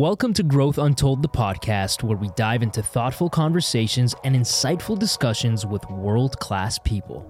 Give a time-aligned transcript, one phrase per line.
[0.00, 5.66] Welcome to Growth Untold, the podcast where we dive into thoughtful conversations and insightful discussions
[5.66, 7.26] with world class people,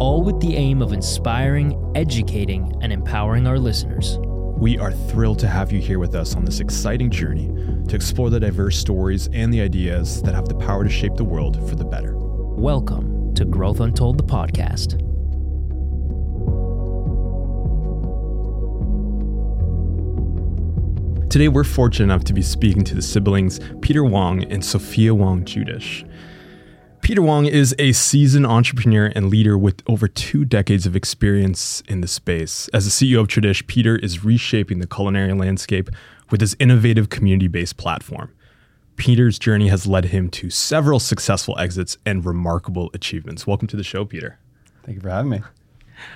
[0.00, 4.16] all with the aim of inspiring, educating, and empowering our listeners.
[4.56, 7.48] We are thrilled to have you here with us on this exciting journey
[7.86, 11.24] to explore the diverse stories and the ideas that have the power to shape the
[11.24, 12.14] world for the better.
[12.16, 15.02] Welcome to Growth Untold, the podcast.
[21.36, 25.44] Today, we're fortunate enough to be speaking to the siblings Peter Hwang and Sophia Hwang
[25.44, 26.10] Judiesch.
[27.02, 32.00] Peter Hwang is a seasoned entrepreneur and leader with over two decades of experience in
[32.00, 32.68] the space.
[32.68, 35.90] As the CEO of Tre'dish, Peter is reshaping the culinary landscape
[36.30, 38.32] with his innovative community based platform.
[38.96, 43.46] Peter's journey has led him to several successful exits and remarkable achievements.
[43.46, 44.38] Welcome to the show, Peter.
[44.84, 45.42] Thank you for having me.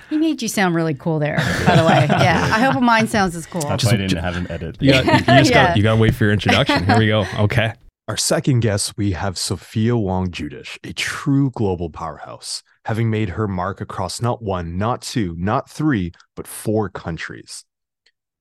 [0.09, 2.07] He made you sound really cool there, by the way.
[2.09, 2.49] Yeah.
[2.53, 3.61] I hope mine sounds as cool.
[3.61, 4.77] That's why I didn't have him edit.
[4.79, 5.67] You, got, you just Yeah.
[5.67, 6.85] got you got to wait for your introduction.
[6.85, 7.25] Here we go.
[7.39, 7.73] Okay.
[8.07, 13.47] Our second guest, we have Sophia Hwang Judiesch, a true global powerhouse, having made her
[13.47, 17.63] mark across not one, not two, not three, but four countries.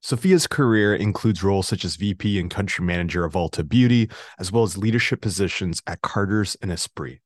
[0.02, 4.62] Sophia's career includes roles such as VP and country manager of Ulta Beauty, as well
[4.64, 7.20] as leadership positions at Carter's and Esprit.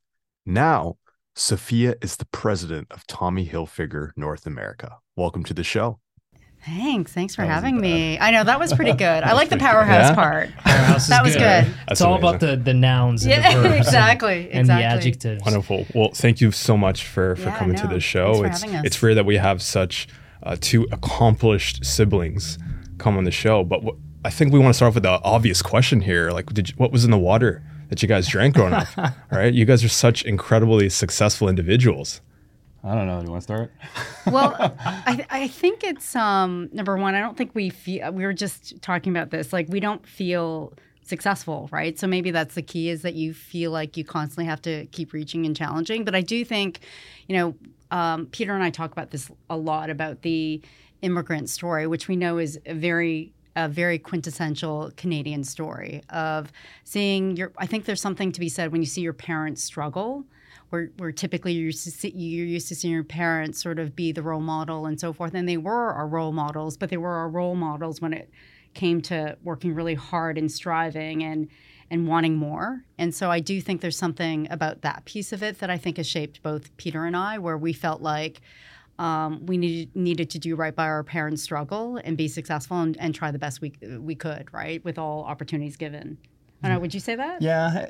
[0.45, 0.97] Now,
[1.37, 4.99] Sophia is the president of Tommy Hilfiger North America.
[5.17, 5.99] Welcome to the show.
[6.65, 7.13] Thanks.
[7.13, 8.19] Thanks for That having me.
[8.21, 9.23] I know that was pretty good.
[9.25, 10.15] I like the powerhouse Yeah?
[10.15, 10.51] part.
[10.59, 11.67] Powerhouse is That was good.
[11.67, 14.49] It's That's all about the, the nouns and the Yeah, verbs exactly.
[14.53, 14.85] and the exactly.
[15.11, 15.43] adjectives.
[15.45, 15.87] Wonderful.
[15.93, 18.35] Well, thank you so much for for Yeah, coming to no, the show.
[18.41, 18.85] thanks it's having us.
[18.87, 20.07] it's rare that we have such
[20.45, 22.59] uh, two accomplished siblings
[22.99, 23.65] come on the show.
[23.65, 26.31] But what, I think we want to start off with the obvious question here.
[26.31, 28.89] Like, did you, what was in the water that you guys drank growing up?
[28.99, 32.21] All right, you guys are such incredibly successful individuals.
[32.83, 33.21] I don't know.
[33.21, 33.73] Do you want to start?
[34.27, 37.15] well, I, I think it's um, number one.
[37.15, 38.13] I don't think we feel.
[38.13, 39.53] We were just talking about this.
[39.53, 41.99] Like we don't feel successful, right?
[41.99, 45.13] So maybe that's the key is that you feel like you constantly have to keep
[45.13, 46.05] reaching and challenging.
[46.05, 46.81] But I do think,
[47.27, 47.55] you know,
[47.91, 50.61] um, Peter and I talk about this a lot about the
[51.03, 56.53] immigrant story, which we know is a very a very quintessential Canadian story of
[56.85, 57.53] seeing your.
[57.59, 60.25] I think there's something to be said when you see your parents struggle
[60.75, 63.95] where, where typically you're used, to see, you're used to seeing your parents sort of
[63.95, 65.35] be the role model and so forth.
[65.35, 68.29] And they were our role models, but they were our role models when it
[68.75, 71.49] came to working really hard and striving and
[71.91, 72.83] and wanting more.
[72.99, 75.99] And so I do think there's something about that piece of it that I think
[75.99, 78.41] has shaped both Peter and I, where we felt like
[78.99, 82.97] um, we needed needed to do right by our parents' struggle and be successful and,
[83.01, 86.19] and try the best we we could, right, with all opportunities given.
[86.63, 86.81] I don't know.
[86.81, 87.43] Would you say that?
[87.43, 87.87] Yeah.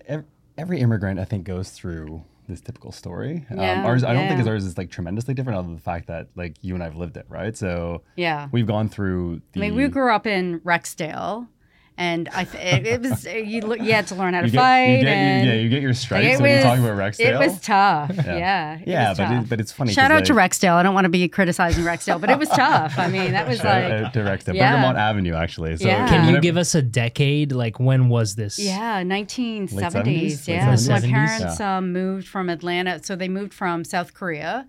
[0.56, 3.46] Every immigrant, I think, goes through this typical story.
[3.50, 4.50] Um, Yeah, ours, I don't think yeah.
[4.52, 7.16] ours is like tremendously different, other than the fact that like you and I've lived
[7.16, 7.56] it, right?
[7.56, 8.48] So Yeah.
[8.52, 9.40] we've gone through.
[9.52, 11.48] The, I mean, we grew up in Rexdale,
[11.96, 14.58] and I th- it, it was you, lo- you had to learn how to get,
[14.60, 16.78] fight, you get, and you, yeah, you get your stripes it when you was talk
[16.80, 17.40] about Rexdale.
[17.42, 18.10] it was tough.
[18.26, 20.72] Yeah, it Yeah, was but it- but it's funny Shout out to Rexdale.
[20.74, 22.98] I don't want to be criticizing Rexdale, but it was tough.
[22.98, 24.72] I mean, that was Shout like out to Rexdale, yeah.
[24.76, 25.76] Bergamot Avenue, actually.
[25.76, 26.08] So Yeah.
[26.08, 27.52] Can you give us a decade?
[27.52, 28.58] Like, when was this?
[28.58, 29.68] Yeah, 1970s.
[29.92, 30.48] 70s?
[30.48, 31.10] Yeah, Late so my 70s?
[31.10, 33.02] parents um, moved from Atlanta.
[33.02, 34.66] So they moved from South Korea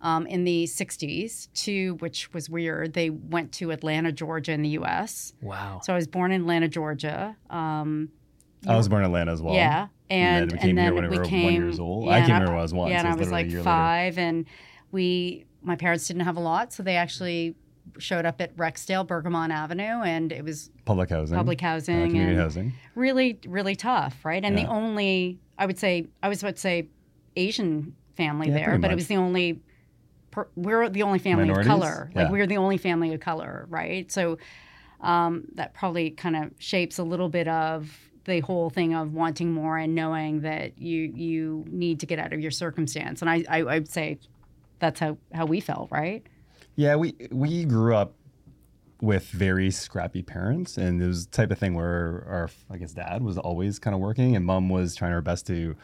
[0.00, 2.92] um, in the 60s to, which was weird.
[2.94, 5.32] They went to Atlanta, Georgia, in the U.S.
[5.42, 5.80] Wow.
[5.82, 7.36] So I was born in Atlanta, Georgia.
[7.50, 8.10] Um,
[8.66, 9.54] I was born in Atlanta as well.
[9.54, 11.52] yeah, and then we came and here then when we we were one came.
[11.62, 12.04] years old.
[12.06, 13.32] Yeah, I and came here when I was one, Yeah, so and I was was
[13.32, 13.64] like a year later.
[13.64, 14.46] five, and
[14.90, 17.54] we, my parents didn't have a lot, so they actually
[17.98, 21.36] showed up at Rexdale, Bergamot Avenue, and it was Public housing.
[21.36, 22.72] public uh, housing community and housing.
[22.94, 24.44] really, really tough, right?
[24.44, 26.88] And the only, I would say, I was about to say,
[27.36, 29.60] Asian family Yeah, there, pretty but it was the only.
[30.30, 31.72] Per, we're the only family Minorities?
[31.72, 32.10] of color.
[32.14, 34.10] Like we're the only family of color, right?
[34.10, 34.38] So
[35.00, 39.52] um, that probably kind of shapes a little bit of the whole thing of wanting
[39.52, 43.22] more and knowing that you you need to get out of your circumstance.
[43.22, 44.18] And I I, I would say
[44.78, 46.24] that's how how we felt, right?
[46.76, 48.14] Yeah, we we grew up
[49.00, 52.92] with very scrappy parents, and it was the type of thing where our I guess
[52.92, 55.76] dad was always kind of working, and mom was trying her best to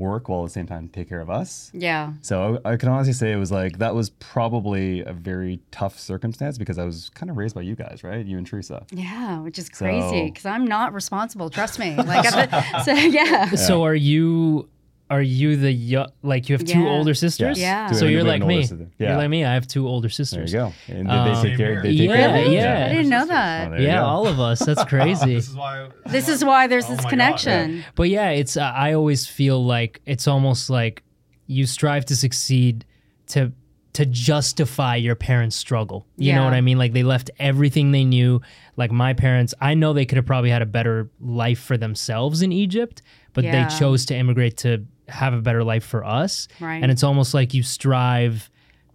[0.00, 1.70] work while at the same time take care of us.
[1.72, 2.14] Yeah.
[2.22, 5.98] So I, I can honestly say it was like that was probably a very tough
[5.98, 8.24] circumstance because I was kind of raised by you guys, right?
[8.26, 8.84] You and Teresa.
[8.90, 11.50] Yeah, which is crazy So- because I'm not responsible.
[11.50, 11.94] Trust me.
[12.10, 14.68] Like, I, so yeah, So are you?
[15.10, 16.88] Are you the yo- like you have two Yeah.
[16.88, 17.58] older sisters?
[17.60, 17.88] Yeah.
[17.88, 18.62] Two- So we you're like older me.
[18.62, 18.86] sister.
[18.98, 19.16] You're Yeah.
[19.16, 19.44] like me.
[19.44, 20.52] I have two older There sisters.
[20.52, 20.72] you go.
[20.88, 21.82] And Um, did they take care?
[21.82, 22.58] They take yeah, care of you?
[22.58, 22.86] yeah.
[22.86, 23.70] I didn't know Oh, that.
[23.72, 24.04] there you Yeah, go.
[24.06, 24.60] all of us.
[24.60, 25.34] That's crazy.
[25.34, 25.88] This is why.
[26.06, 27.84] This is why there's Oh this my God, connection.
[27.96, 31.02] But yeah, it's uh, I always feel like it's almost like
[31.48, 32.84] you strive to succeed
[33.28, 33.50] to
[33.92, 36.06] to justify your parents' struggle.
[36.16, 36.44] You know Yeah.
[36.44, 36.78] what I mean?
[36.78, 38.40] Like they left everything they knew.
[38.76, 42.40] Like my parents, I know they could have probably had a better life for themselves
[42.40, 43.02] in Egypt,
[43.34, 43.68] but Yeah.
[43.68, 46.48] they chose to immigrate to have a better life for us.
[46.60, 46.82] Right.
[46.82, 48.50] And it's almost like you strive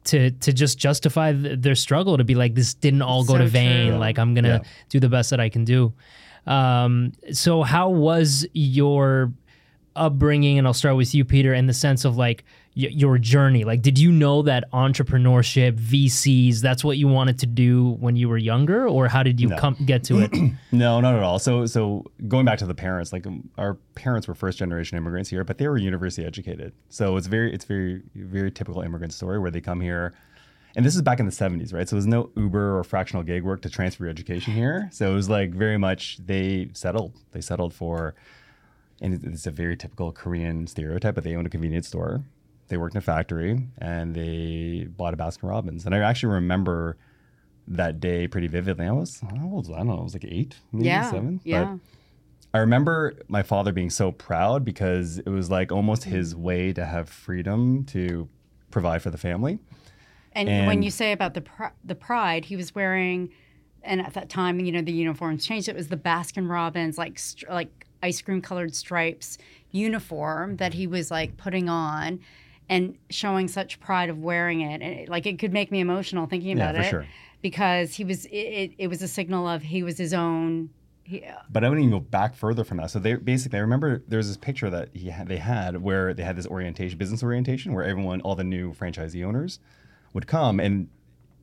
[0.05, 3.39] to to just justify th- their struggle to be like this didn't all go So
[3.39, 3.89] to vain.
[3.91, 3.97] true.
[3.97, 4.69] Like I'm gonna Yeah.
[4.89, 5.93] do the best that I can do.
[6.47, 9.33] Um, so how was your
[9.95, 10.57] upbringing?
[10.57, 13.63] And I'll start with you, Peter, in the sense of like y- your journey.
[13.63, 18.27] Like, did you know that entrepreneurship, VCs, that's what you wanted to do when you
[18.27, 19.57] were younger, or how did you No.
[19.57, 20.31] come get to it?
[20.71, 21.39] No, not at all.
[21.39, 25.29] So, so going back to the parents, like um, our parents were first generation immigrants
[25.29, 26.73] here, but they were university educated.
[26.89, 30.13] So it's very, it's very, very typical immigrant story where they come here,
[30.75, 31.87] and this is back in the '70s, right?
[31.87, 34.89] So there's no Uber or fractional gig work to transfer your education here.
[34.91, 37.13] So it was like very much they settled.
[37.31, 38.15] They settled for,
[38.99, 42.23] and it's a very typical Korean stereotype, but they owned a convenience store.
[42.67, 45.85] They worked in a factory and they bought a Baskin Robbins.
[45.85, 46.97] And I actually remember
[47.67, 48.85] that day pretty vividly.
[48.85, 49.73] I was, how old was I?
[49.73, 51.11] I don't know, I was like eight, maybe yeah.
[51.11, 51.41] seven.
[51.43, 51.65] Yeah.
[51.65, 51.79] But
[52.55, 56.85] I remember my father being so proud because it was like almost his way to
[56.85, 58.29] have freedom to
[58.71, 59.59] provide for the family.
[60.31, 63.29] And, when you say about the pr- the pride, he was wearing,
[63.83, 65.69] and at that time, you know, the uniforms changed.
[65.69, 69.37] It was the Baskin Robbins like str- like ice cream colored stripes
[69.71, 72.19] uniform that he was like putting on,
[72.69, 74.81] and showing such pride of wearing it.
[74.81, 77.05] And it, like it could make me emotional thinking Yeah, about for it sure.
[77.41, 80.69] because he was it, it, it was a signal of he was his own.
[81.05, 81.35] yeah.
[81.37, 82.89] Uh, but I wouldn't even go back further from that.
[82.91, 86.13] So they basically, I remember there was this picture that he had, they had where
[86.13, 89.59] they had this orientation, business orientation, where everyone, all the new franchisee owners,
[90.13, 90.89] would come, and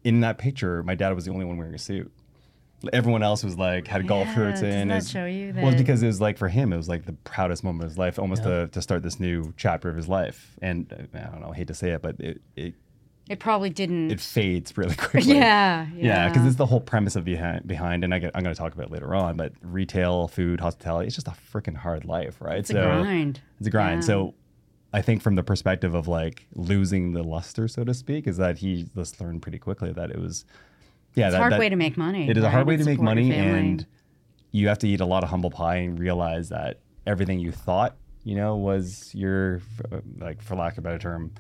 [0.03, 2.11] in that picture, my dad was the only one wearing a suit.
[2.93, 4.89] Everyone else was like had golf Yeah, shirts doesn't in.
[4.89, 7.63] that show you Well, because it was like for him, it was like the proudest
[7.65, 10.57] moment of his life, almost to, to start this new chapter of his life.
[10.63, 12.75] And uh, I don't know, I hate to say it, but it it,
[13.29, 14.11] it probably didn't.
[14.11, 15.37] it fades really quickly.
[15.37, 18.55] yeah, Yeah, because it's the whole premise of behind, behind and I get, I'm going
[18.55, 22.05] to talk about it later on, but retail, food, hospitality, it's just a freaking hard
[22.05, 22.59] life, right?
[22.59, 23.41] it's a grind.
[23.59, 24.03] It's a grind.
[24.03, 24.07] Yeah.
[24.07, 24.35] So
[24.93, 28.59] I think from the perspective of like losing the luster, so to speak, is that
[28.59, 30.45] he just learned pretty quickly that it was,
[31.15, 32.29] yeah, It's that, a hard that- way to make money.
[32.29, 33.85] It is a hard way to make money, and
[34.51, 37.97] you have to eat a lot of humble pie and realize that everything you thought,
[38.25, 39.61] you know, was your,
[39.91, 41.33] uh, like, for lack of a better term,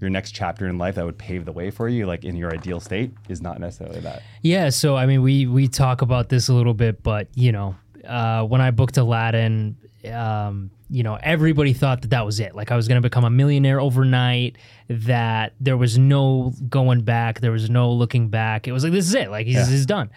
[0.00, 2.52] your next chapter in life that would pave the way for you, like in your
[2.52, 4.22] ideal state, is not necessarily that.
[4.42, 7.74] Yeah, so I mean, we we talk about this a little bit, but you know,
[8.06, 9.76] uh, when I booked Aladdin,
[10.12, 12.54] um, you know, everybody thought that that was it.
[12.54, 14.56] Like I was going to become a millionaire overnight.
[14.88, 17.40] That there was no going back.
[17.40, 18.66] There was no looking back.
[18.66, 19.30] It was like this is it.
[19.30, 19.66] Like he's, Yeah.
[19.66, 20.10] he's done,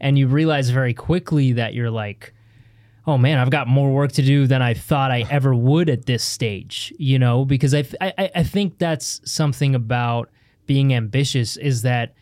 [0.00, 2.32] and you realize very quickly that you're like.
[3.06, 6.04] Oh man, I've got more work to do than I thought I ever would at
[6.04, 6.92] this stage.
[6.98, 10.28] You know, because I I, I think that's something about
[10.66, 12.14] being ambitious is that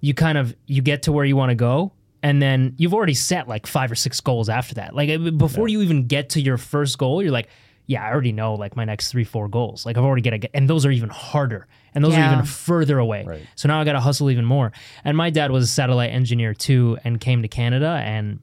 [0.00, 1.92] you kind of you get to where you want to go
[2.24, 5.68] and then you've already set like five or six goals after that like uh, before
[5.68, 7.48] you even get to your first goal you're like
[7.86, 10.38] yeah i already know like my next three four goals like i've already got to
[10.38, 13.46] get and those are even harder and those are even further away Right.
[13.54, 14.72] so now i got to hustle even more
[15.04, 18.40] and my dad was a satellite engineer too and came to canada and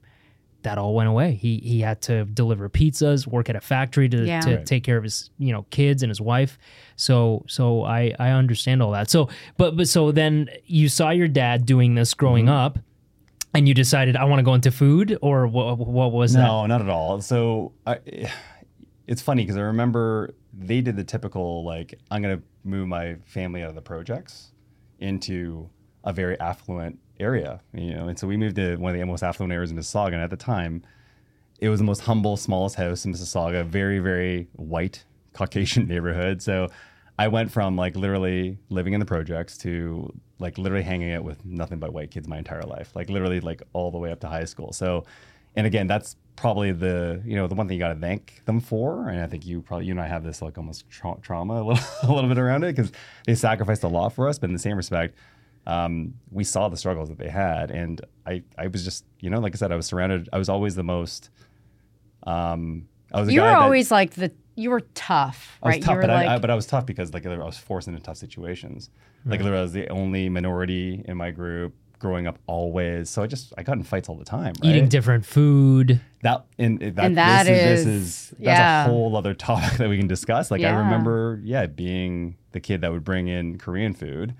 [0.64, 1.32] that all went away.
[1.32, 4.38] He he had to deliver pizzas, work at a factory to, Yeah.
[4.42, 4.64] to Right.
[4.66, 6.56] take care of his you know kids and his wife.
[6.94, 9.10] So so I I understand all that.
[9.10, 12.54] So but but so then you saw your dad doing this growing Mm-hmm.
[12.54, 12.78] up,
[13.54, 16.46] and you decided I want to go into food or what what was that?
[16.46, 17.20] No, not at all.
[17.20, 17.98] So I,
[19.06, 23.62] it's funny because I remember they did the typical like I'm gonna move my family
[23.62, 24.52] out of the projects
[24.98, 25.68] into
[26.04, 28.08] a very affluent area, you know.
[28.08, 30.30] And so we moved to one of the most affluent areas in Mississauga, and at
[30.30, 30.82] the time,
[31.58, 35.04] it was the most humble, smallest house in Mississauga, very very white
[35.34, 36.42] Caucasian neighborhood.
[36.42, 36.68] So
[37.18, 41.44] I went from like literally living in the projects to like literally hanging out with
[41.44, 44.28] nothing but white kids my entire life, like literally like all the way up to
[44.28, 44.72] high school.
[44.72, 45.04] So,
[45.56, 48.60] and again, that's probably the you know the one thing you got to thank them
[48.60, 51.54] for, and I think you probably you and I have this like almost tra- trauma
[51.62, 52.92] a little a little bit around it because
[53.26, 55.16] they sacrificed a lot for us, but in the same respect.
[55.64, 59.38] Um, we saw the struggles that they had, and I, I was just, you know,
[59.38, 60.28] like I said, I was surrounded.
[60.32, 61.30] I was always the most.
[62.24, 65.66] Um, I was a you were guy that- always like the you were tough, I
[65.68, 65.82] was right?
[65.82, 67.58] tough, you were but like I, I, but I was tough because like I was
[67.58, 68.90] forced into tough situations.
[69.24, 73.08] Like I was the only minority in my group growing up always.
[73.08, 74.54] So I just I got in fights all the time.
[74.62, 74.70] Right?
[74.70, 76.00] Eating different food.
[76.22, 78.84] that and that, And that this is, is- this is that's yeah.
[78.84, 80.50] a whole other topic that we can discuss.
[80.50, 84.34] Like I remember, yeah, being the kid that would bring in Korean food.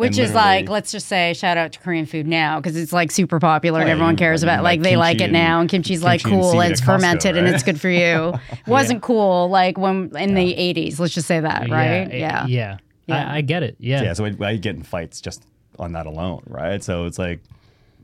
[0.00, 3.10] Which is like, let's just say, shout out to Korean food now because it's like
[3.10, 4.64] super popular and everyone you- cares you about.
[4.64, 6.80] like Like they like it now, and and- kimchi's like kimchi and cool and it's
[6.80, 8.34] Costco, fermented and it's good for you.
[8.52, 10.98] It wasn't cool like when in the '80s.
[10.98, 12.12] Let's just say that, right?
[12.12, 12.46] Yeah.
[12.46, 12.76] Yeah, yeah.
[13.06, 13.30] Yeah.
[13.32, 13.76] I, I get it.
[13.78, 14.02] Yeah.
[14.02, 14.12] Yeah.
[14.14, 15.42] So I, I get in fights just
[15.78, 16.82] on that alone, right?
[16.82, 17.40] So it's like,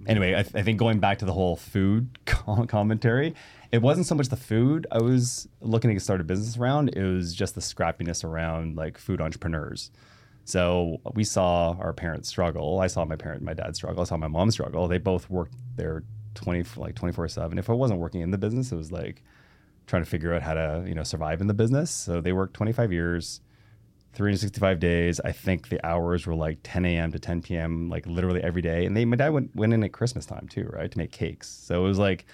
[0.07, 3.35] anyway, I, I think going back to the whole food commentary,
[3.73, 6.91] it wasn't so much the food I was looking to start a business around.
[6.97, 9.91] It was just the scrappiness around like food entrepreneurs.
[10.47, 12.79] So we saw our parents struggle.
[12.79, 14.03] I saw my parent, my dad struggle.
[14.03, 14.87] I saw my mom struggle.
[14.87, 16.05] They both worked their
[16.37, 17.59] 20 like 24 7.
[17.59, 19.25] If I wasn't working in the business, it was like
[19.89, 21.91] trying to figure out how to, you know, survive in the business.
[21.91, 23.41] So they worked 25 years,
[24.13, 25.21] 365 days.
[25.25, 27.11] I think the hours were like 10 a.m.
[27.11, 27.91] to 10 p.m.
[27.91, 28.87] like literally every day.
[28.87, 30.89] And they, my dad went, went in at Christmas time too, right?
[30.89, 31.49] To make cakes.
[31.49, 32.25] So it was like,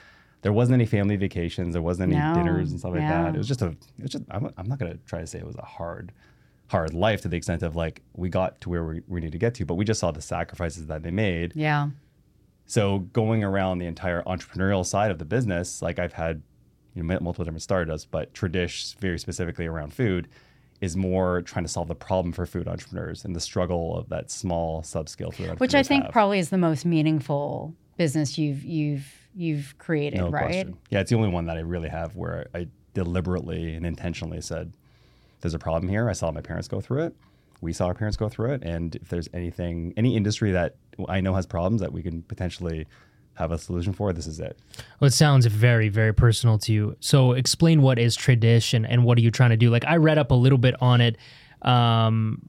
[0.42, 1.73] there wasn't any family vacations.
[1.73, 3.23] There wasn't any no, dinners and stuff like yeah.
[3.23, 3.35] that.
[3.35, 5.38] It was just a, it was just, I'm, I'm not going to try to say
[5.38, 6.12] it was a hard,
[6.73, 9.38] hard life to the extent of like, we got to where we, we need to
[9.38, 11.52] get to, but we just saw the sacrifices that they made.
[11.55, 11.91] Yeah.
[12.67, 16.43] So going around the entire entrepreneurial side of the business, like I've had
[16.95, 20.29] you know, multiple different startups, but Tre'dish, very specifically around food,
[20.81, 24.31] is more trying to solve the problem for food entrepreneurs and the struggle of that
[24.31, 26.12] small subscale food Which I think have.
[26.12, 30.47] probably is the most meaningful business you've you've you've created, no right?
[30.47, 30.79] Question.
[30.91, 34.73] Yeah, it's the only one that I really have where I deliberately and intentionally said,
[35.43, 37.15] "There's a problem here." I saw my parents go through it.
[37.61, 40.77] We saw our parents go through it, and if there's anything, any industry that
[41.09, 42.87] I know has problems that we can potentially
[43.35, 44.59] have a solution for, this is it.
[45.01, 46.97] Well, it sounds very, very personal to you.
[47.01, 49.71] So explain what is tradition and what are you trying to do?
[49.71, 51.17] Like I read up a little bit on it,
[51.63, 52.43] um,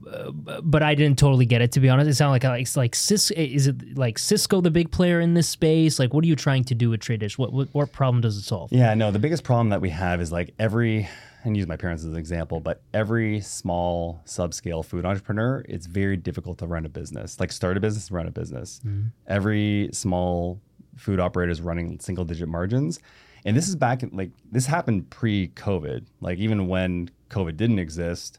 [0.62, 2.10] but I didn't totally get it to be honest.
[2.10, 3.32] It sounded like it's like Sysco.
[3.32, 5.98] Is it like Sysco the big player in this space?
[5.98, 7.38] Like, what are you trying to do with Tre'dish?
[7.38, 8.72] What, what what problem does it solve?
[8.72, 9.10] Yeah, no.
[9.10, 11.08] The biggest problem that we have is like every
[11.44, 16.16] and use my parents as an example, but every small subscale food entrepreneur, it's very
[16.16, 17.38] difficult to run a business.
[17.38, 18.80] Like start a business, run a business.
[18.84, 19.08] Mm-hmm.
[19.26, 20.60] Every small
[20.96, 23.00] food operator is running single digit margins.
[23.44, 26.06] And this is back in, like this happened pre-COVID.
[26.20, 28.38] Like even when COVID didn't exist,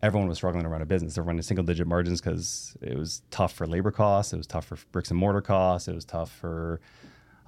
[0.00, 1.14] everyone was struggling to run a business.
[1.14, 4.66] They're running single digit margins because it was tough for labor costs, it was tough
[4.66, 6.80] for bricks and mortar costs, it was tough for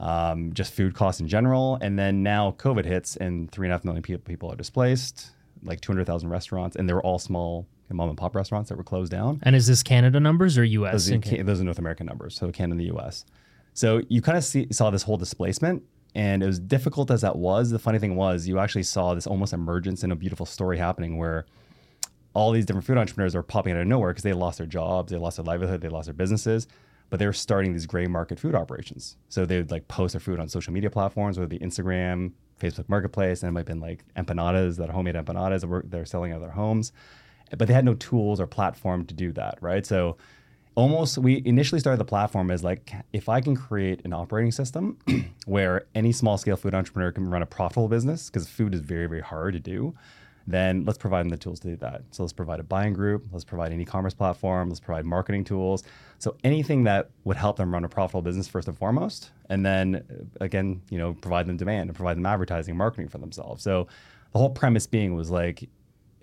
[0.00, 1.78] um, just food costs in general.
[1.80, 5.30] And then now COVID hits and three and a half million people are displaced,
[5.62, 9.11] like 200,000 restaurants, and they were all small mom and pop restaurants that were closed
[9.11, 9.40] down.
[9.42, 11.09] And is this Canada numbers or US?
[11.09, 13.25] Those, are, those are North American numbers, so Canada and the US.
[13.75, 15.83] So you kind of see, saw this whole displacement,
[16.14, 17.71] and it was difficult as that was.
[17.71, 21.19] The funny thing was, you actually saw this almost emergence and a beautiful story happening
[21.19, 21.47] where
[22.33, 25.11] all these different food entrepreneurs are popping out of nowhere because they lost their jobs,
[25.11, 26.69] they lost their livelihood, they lost their businesses,
[27.11, 29.17] but they were starting these gray market food operations.
[29.29, 32.33] So they would like post their food on social media platforms, whether it be Instagram,
[32.61, 36.07] Facebook Marketplace, and it might have been like empanadas that are homemade empanadas that they're
[36.07, 36.93] selling at their homes.
[37.57, 39.85] But they had no tools or platform to do that, right?
[39.85, 40.17] So
[40.76, 44.97] almost we initially started the platform as like if i can create an operating system
[45.47, 49.07] where any small scale food entrepreneur can run a profitable business because food is very
[49.07, 49.93] very hard to do
[50.50, 53.25] then let's provide them the tools to do that so let's provide a buying group
[53.33, 55.83] let's provide an e-commerce platform let's provide marketing tools
[56.19, 59.97] so anything that would help them run a profitable business first and foremost and then
[59.97, 63.62] uh, again you know provide them demand and provide them advertising and marketing for themselves
[63.62, 63.87] so
[64.33, 65.69] the whole premise being was like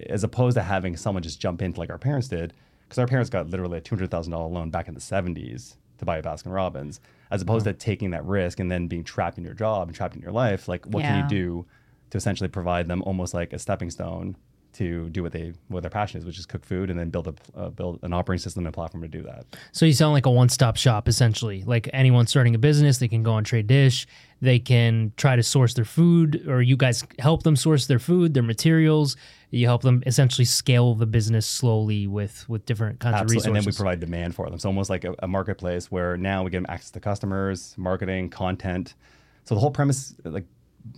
[0.10, 2.54] as opposed to having someone just jump into like our parents did
[2.88, 5.78] because our parents got literally a two hundred thousand dollar loan back in the seventies
[5.98, 7.00] to buy a Baskin Robbins,
[7.32, 10.16] as opposed to taking that risk and then being trapped in your job and trapped
[10.16, 10.68] in your life.
[10.68, 11.22] Like, what yeah.
[11.22, 11.66] can you do
[12.10, 14.36] to essentially provide them almost like a stepping stone
[14.78, 17.28] to do what they what their passion is, which is cook food, and then build
[17.28, 19.46] a uh, build an operating system and platform to do that.
[19.72, 21.64] So you sound like a one stop shop essentially.
[21.64, 24.06] Like anyone starting a business, they can go on Tre'dish,
[24.40, 28.36] they can try to source their food, or you guys help them source their food,
[28.36, 29.18] their materials.
[29.50, 33.36] You help them essentially scale the business slowly with with different kinds Absolutely.
[33.36, 33.48] of resources.
[33.48, 34.60] And then we provide demand for them.
[34.60, 38.30] So almost like a, a marketplace where now we give them access to customers, marketing,
[38.30, 38.94] content.
[39.46, 40.46] So the whole premise, like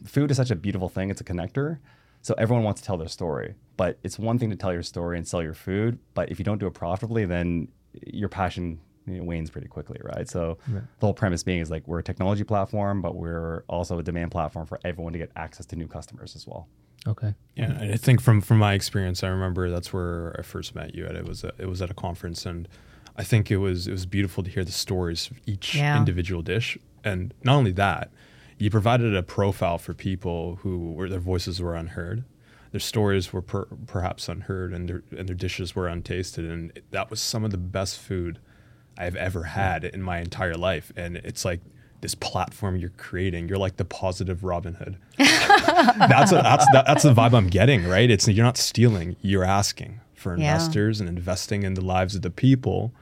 [0.05, 1.09] food is such a beautiful thing.
[1.09, 1.79] It's a connector.
[2.21, 5.17] So everyone wants to tell their story, but it's one thing to tell your story
[5.17, 5.99] and sell your food.
[6.13, 7.69] But if you don't do it profitably, then
[8.05, 10.29] your passion you know, wanes pretty quickly, right?
[10.29, 10.83] So right.
[10.99, 14.31] the whole premise being is like we're a technology platform, but we're also a demand
[14.31, 16.67] platform for everyone to get access to new customers as well.
[17.07, 17.33] Okay.
[17.55, 21.05] Yeah, I think from from my experience, I remember that's where I first met you.
[21.05, 22.67] At it was a, it was at a conference, and
[23.15, 25.97] I think it was it was beautiful to hear the stories of each yeah.
[25.97, 28.11] individual dish, and not only that,
[28.59, 32.23] you provided a profile for people who were their voices were unheard,
[32.71, 37.09] their stories were per, perhaps unheard, and their and their dishes were untasted, and that
[37.09, 38.39] was some of the best food
[38.97, 41.61] I've ever had in my entire life, and it's like
[42.01, 43.49] this platform you're creating.
[43.49, 44.97] You're like the positive Robin Hood.
[45.17, 48.09] that's a, that's that, that's the vibe I'm getting, right?
[48.09, 51.07] It's you're not stealing, you're asking for investors yeah.
[51.07, 52.93] and investing in the lives of the people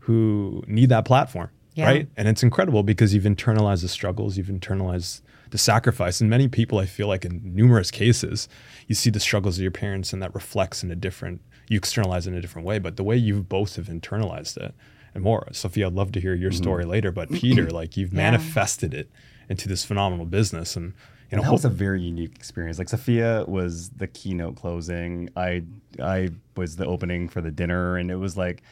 [0.00, 1.86] who need that platform, yeah.
[1.86, 2.08] right?
[2.16, 6.20] And it's incredible because you've internalized the struggles, you've internalized the sacrifice.
[6.20, 8.48] And many people, I feel like in numerous cases,
[8.88, 12.26] you see the struggles of your parents and that reflects in a different, you externalize
[12.26, 12.78] in a different way.
[12.78, 14.74] But the way you both have internalized it
[15.14, 16.62] and more, Sophia, I'd love to hear your mm-hmm.
[16.62, 17.12] story later.
[17.12, 18.30] But Peter, like you've yeah.
[18.30, 19.10] manifested it
[19.48, 20.76] into this phenomenal business.
[20.76, 20.92] And
[21.30, 22.78] you know, that was a very unique experience.
[22.78, 25.30] Like Sophia was the keynote closing.
[25.36, 25.62] I
[26.00, 28.62] I was the opening for the dinner, and it was like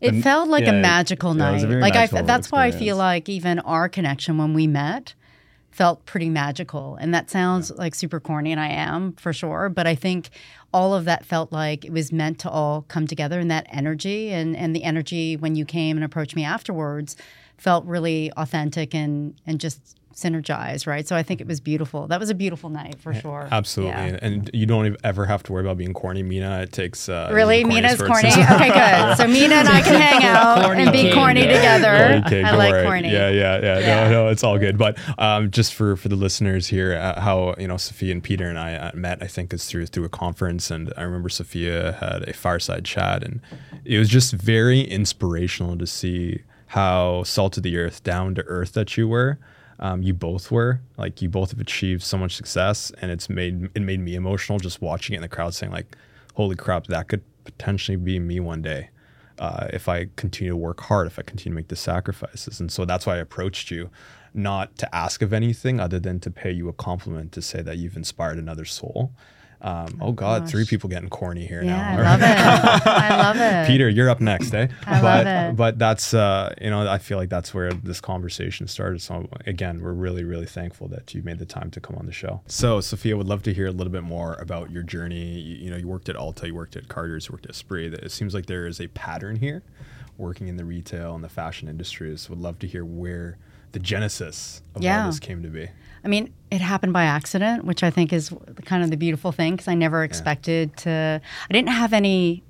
[0.00, 1.62] it the, felt like yeah, a magical night.
[1.62, 2.52] A like magical I, that's experience.
[2.52, 5.14] why I feel like even our connection when we met
[5.70, 6.96] felt pretty magical.
[6.96, 7.76] And that sounds yeah.
[7.76, 9.68] like super corny, and I am for sure.
[9.68, 10.30] But I think
[10.72, 14.30] all of that felt like it was meant to all come together, and that energy
[14.30, 17.16] and and the energy when you came and approached me afterwards
[17.58, 21.06] felt really authentic and and just synergize, right?
[21.06, 22.06] So I think it was beautiful.
[22.08, 23.48] That was a beautiful night for sure.
[23.50, 24.18] Absolutely, yeah.
[24.22, 26.22] and you don't ever have to worry about being corny.
[26.22, 28.28] Mina, it takes uh, really Mina's corny.
[28.28, 29.16] okay, good.
[29.16, 32.22] So Mina and I can hang out and be corny together.
[32.22, 32.84] Corny I like worry.
[32.84, 33.12] corny.
[33.12, 34.08] Yeah, yeah, yeah, yeah.
[34.08, 34.78] No, no, it's all good.
[34.78, 38.48] But um, just for for the listeners here, uh, how you know Sophia and Peter
[38.48, 41.92] and I uh, met, I think is through through a conference, and I remember Sophia
[42.00, 43.40] had a fireside chat, and
[43.84, 48.72] it was just very inspirational to see how salt of the earth, down to earth
[48.74, 49.38] that you were
[49.80, 50.80] um, you both were.
[50.96, 54.58] Like you both have achieved so much success and it's made it made me emotional
[54.58, 55.96] just watching it in the crowd saying like
[56.34, 58.90] holy crap that could potentially be me one day
[59.38, 62.60] uh, if i continue to work hard if i continue to make the sacrifices.
[62.60, 63.90] And so that's why i approached you
[64.32, 67.78] not to ask of anything other than to pay you a compliment to say that
[67.78, 69.12] you've inspired another soul
[69.62, 70.50] um, oh, oh God, gosh.
[70.50, 71.98] three people getting corny here yeah, now.
[71.98, 72.86] I love it.
[72.86, 73.66] I love it.
[73.66, 74.68] Peter, you're up next, eh?
[74.86, 75.56] I but, love it.
[75.56, 79.02] But that's uh, you know, I feel like that's where this conversation started.
[79.02, 82.12] So again, we're really, really thankful that you made the time to come on the
[82.12, 82.40] show.
[82.46, 85.38] So Sophia, would love to hear a little bit more about your journey.
[85.38, 87.92] You, you know, you worked at Ulta, you worked at Carter's, you worked at Esprit.
[87.94, 89.62] It seems like there is a pattern here,
[90.16, 92.30] working in the retail and the fashion industries.
[92.30, 93.36] Would love to hear where
[93.72, 95.02] the genesis of yeah.
[95.02, 95.68] all this came to be.
[96.04, 98.32] I mean, it happened by accident, which I think is
[98.64, 100.82] kind of the beautiful thing because I never expected yeah.
[100.82, 101.22] to.
[101.48, 102.42] I didn't have any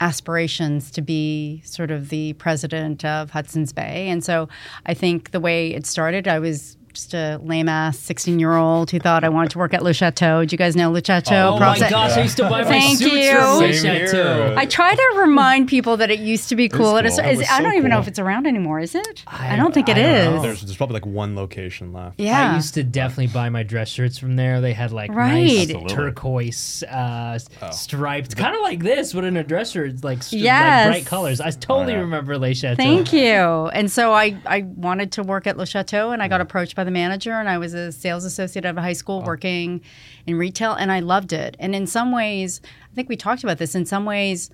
[0.00, 4.08] aspirations to be sort of the president of Hudson's Bay.
[4.08, 4.48] And so
[4.84, 8.90] I think the way it started, I was just a lame ass 16 year old
[8.90, 10.44] who thought I wanted to work at Le Chateau.
[10.44, 11.54] Do you guys know Le Chateau?
[11.54, 13.32] Oh, my gosh, I used to buy my Thank suits you.
[13.32, 14.54] from Le Chateau.
[14.56, 16.82] I try to remind people that it used to be cool.
[16.82, 16.98] Cool.
[16.98, 19.24] Is, I don't even know if it's around anymore, is it?
[19.26, 20.42] I, I don't think it is.
[20.42, 22.18] There's, there's, probably like one location left.
[22.18, 22.52] Yeah.
[22.52, 24.60] I used to definitely buy my dress shirts from there.
[24.60, 25.68] They had like right.
[25.68, 27.70] nice turquoise uh, oh.
[27.70, 30.86] striped, kind of like this, but in a dress shirt, like, st- yes.
[30.86, 31.40] like bright colors.
[31.40, 32.76] I totally remember Le Chateau.
[32.76, 33.22] Thank you.
[33.22, 36.81] And so I, I wanted to work at Le Chateau and I got approached by
[36.82, 39.82] by the manager, and I was a sales associate at a high school working
[40.26, 41.56] in retail, and I loved it.
[41.60, 43.76] And in some ways, I think we talked about this.
[43.76, 44.50] In some ways,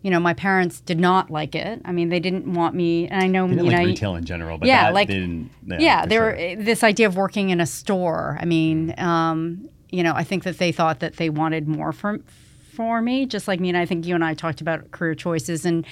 [0.00, 1.82] you know, my parents did not like it.
[1.84, 4.68] I mean, they didn't want me, and I know, you know, retail in general, but
[4.68, 6.56] yeah, like they didn't, yeah, yeah they were sure.
[6.56, 8.38] this idea of working in a store.
[8.40, 12.24] I mean, um, you know, I think that they thought that they wanted more from
[12.76, 15.64] for me, just like me and I think you and I talked about career choices,
[15.64, 15.86] and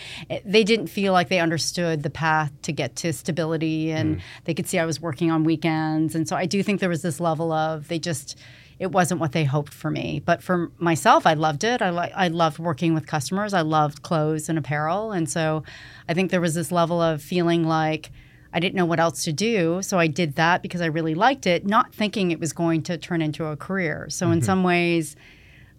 [0.44, 4.20] they didn't feel like they understood the path to get to stability, and mm.
[4.44, 7.02] they could see I was working on weekends, and so I do think there was
[7.02, 8.38] this level of they just
[8.78, 10.20] it wasn't what they hoped for me.
[10.24, 11.80] But for myself, I loved it.
[11.80, 13.54] I li- I loved working with customers.
[13.54, 15.62] I loved clothes and apparel, and so
[16.08, 18.10] I think there was this level of feeling like.
[18.56, 21.44] I didn't know what else to do, so I did that because I really liked
[21.44, 24.06] it, not thinking it was going to turn into a career.
[24.10, 24.34] So mm-hmm.
[24.34, 25.16] in some ways,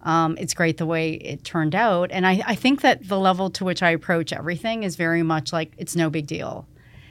[0.06, 2.12] um, it's great the way it turned out.
[2.12, 5.52] And I, I, think that the level to which I approach everything is very much
[5.52, 6.64] like it's no big deal.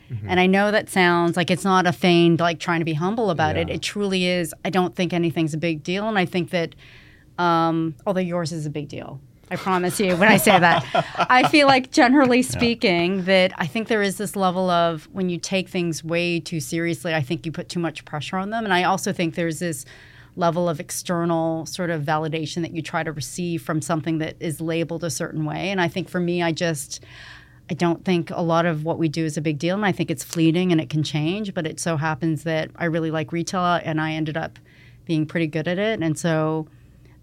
[0.09, 0.29] Mm-hmm.
[0.29, 3.31] And I know that sounds like it's not a feigned, like trying to be humble
[3.31, 3.63] about yeah.
[3.63, 3.69] it.
[3.69, 4.53] It truly is.
[4.63, 6.07] I don't think anything's a big deal.
[6.07, 6.73] And I think that,
[7.37, 9.19] um, although yours is a big deal,
[9.51, 10.85] I promise you when I say that.
[11.29, 13.21] I feel like, generally speaking, yeah.
[13.23, 17.13] that I think there is this level of when you take things way too seriously,
[17.13, 18.63] I think you put too much pressure on them.
[18.63, 19.85] And I also think there's this
[20.35, 24.59] level of external sort of validation that you try to receive from something that is
[24.59, 25.69] labeled a certain way.
[25.69, 27.03] And I think for me, I just,
[27.69, 29.75] I don't think a lot of what we do is a big deal.
[29.75, 31.53] And I think it's fleeting and it can change.
[31.53, 34.59] But it so happens that I really like retail and I ended up
[35.05, 36.01] being pretty good at it.
[36.01, 36.67] And so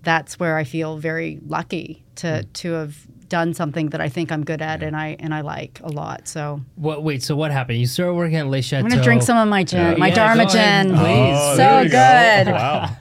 [0.02, 2.52] that's where I feel very lucky to, mm.
[2.54, 5.80] to have done something that I think I'm good at and I and I like
[5.82, 6.28] a lot.
[6.28, 7.02] So what?
[7.02, 7.78] Wait, so what happened?
[7.78, 8.84] You started working at Le Chateau.
[8.84, 9.96] I'm gonna drink some of my gin, yeah.
[9.96, 11.38] my yeah, Dharma gin, please.
[11.38, 12.46] Oh, so good.
[12.46, 12.52] Go.
[12.52, 12.96] Wow.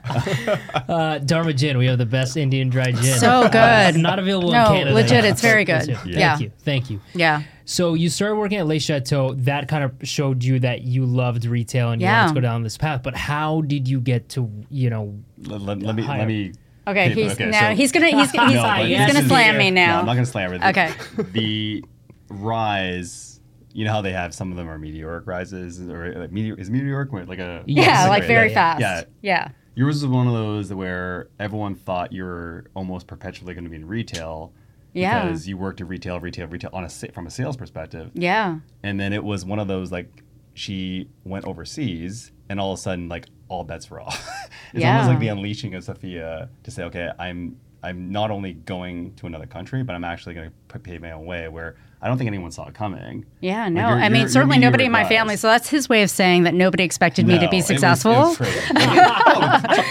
[0.87, 1.77] uh, Dharma gin.
[1.77, 3.19] We have the best Indian dry gin.
[3.19, 3.55] So good.
[3.55, 4.95] Uh, not available no, in Canada.
[4.95, 5.25] legit.
[5.25, 5.89] It's very good.
[6.05, 6.37] Yeah.
[6.37, 6.51] Thank you.
[6.59, 7.01] Thank you.
[7.13, 7.43] Yeah.
[7.65, 9.33] So you started working at Le Chateau.
[9.33, 12.63] That kind of showed you that you loved retail and you wanted to go down
[12.63, 13.03] this path.
[13.03, 15.19] But how did you get to you know?
[15.39, 16.53] Let, let, let me let me
[16.91, 19.95] Okay, he's okay, now so, he's gonna he's, he's, no, he's gonna slam me now.
[19.95, 20.69] No, I'm not gonna slam everything.
[20.69, 20.93] Okay.
[21.31, 21.83] the
[22.29, 23.31] rise
[23.73, 26.69] you know how they have some of them are meteoric rises or like meteor is
[26.69, 28.81] meteoric like a yeah, like very yeah, fast.
[28.81, 29.03] Yeah.
[29.21, 29.49] yeah.
[29.75, 33.77] Yours is one of those where everyone thought you were almost perpetually going to be
[33.77, 34.51] in retail.
[34.93, 35.23] Yeah.
[35.23, 38.57] Because you worked in retail, retail, retail on a from a sales perspective, Yeah.
[38.83, 40.23] and then it was one of those like
[40.53, 44.17] she went overseas, and all of a sudden like all bets were off.
[44.73, 44.91] it's Yeah.
[44.93, 49.25] almost like the unleashing of Sophia to say, okay, I'm I'm not only going to
[49.25, 51.47] another country, but I'm actually going to pave my own way.
[51.47, 53.25] Where I don't think anyone saw it coming.
[53.41, 53.89] Yeah, Like, no.
[53.89, 55.35] you're- I mean, you're- certainly you're nobody in my family.
[55.35, 57.65] So that's his way of saying that nobody expected me to No, be it was-
[57.71, 58.11] it successful.
[58.13, 58.59] was crazy.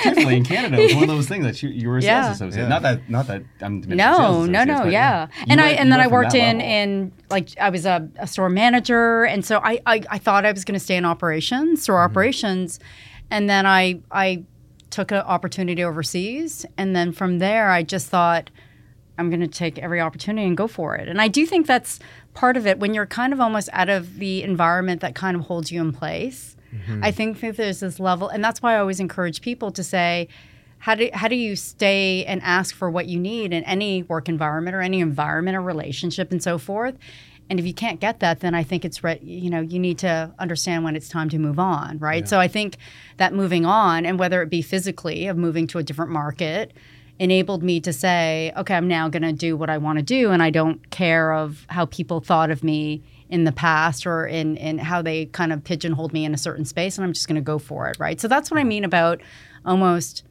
[0.02, 2.36] truthfully, in Canada, it was one of those things that you, you were a sales
[2.36, 2.62] associate.
[2.62, 2.68] Yeah.
[2.68, 5.26] Not that, not that I'm no, no, no, associates, but yeah.
[5.38, 6.72] you And I and then I worked in level.
[6.72, 10.52] in like I was a, a store manager, and so I I, I thought I
[10.52, 12.10] was going to stay in operations, store Mm-hmm.
[12.12, 12.80] operations,
[13.30, 14.44] and then I I
[14.90, 18.50] took an opportunity overseas, and then from there I just thought.
[19.18, 21.06] I'm going to take every opportunity and go for it.
[21.06, 21.98] And I do think that's
[22.32, 25.42] part of it when you're kind of almost out of the environment that kind of
[25.42, 26.56] holds you in place.
[26.74, 27.04] Mm-hmm.
[27.04, 30.28] I think that there's this level, and that's why I always encourage people to say,
[30.78, 34.26] how do, how do you stay and ask for what you need in any work
[34.26, 36.96] environment or any environment or relationship and so forth?
[37.50, 39.98] And if you can't get that, then I think it's re- you know you need
[39.98, 42.28] to understand when it's time to move on, right?
[42.28, 42.76] So I think
[43.16, 46.72] that moving on, and whether it be physically of moving to a different market,
[47.18, 50.30] enabled me to say, okay, I'm now going to do what I want to do,
[50.30, 54.56] and I don't care of how people thought of me in the past or in
[54.56, 57.34] in how they kind of pigeonholed me in a certain space, and I'm just going
[57.34, 58.20] to go for it, right?
[58.20, 59.20] So that's what I mean about
[59.66, 60.22] almost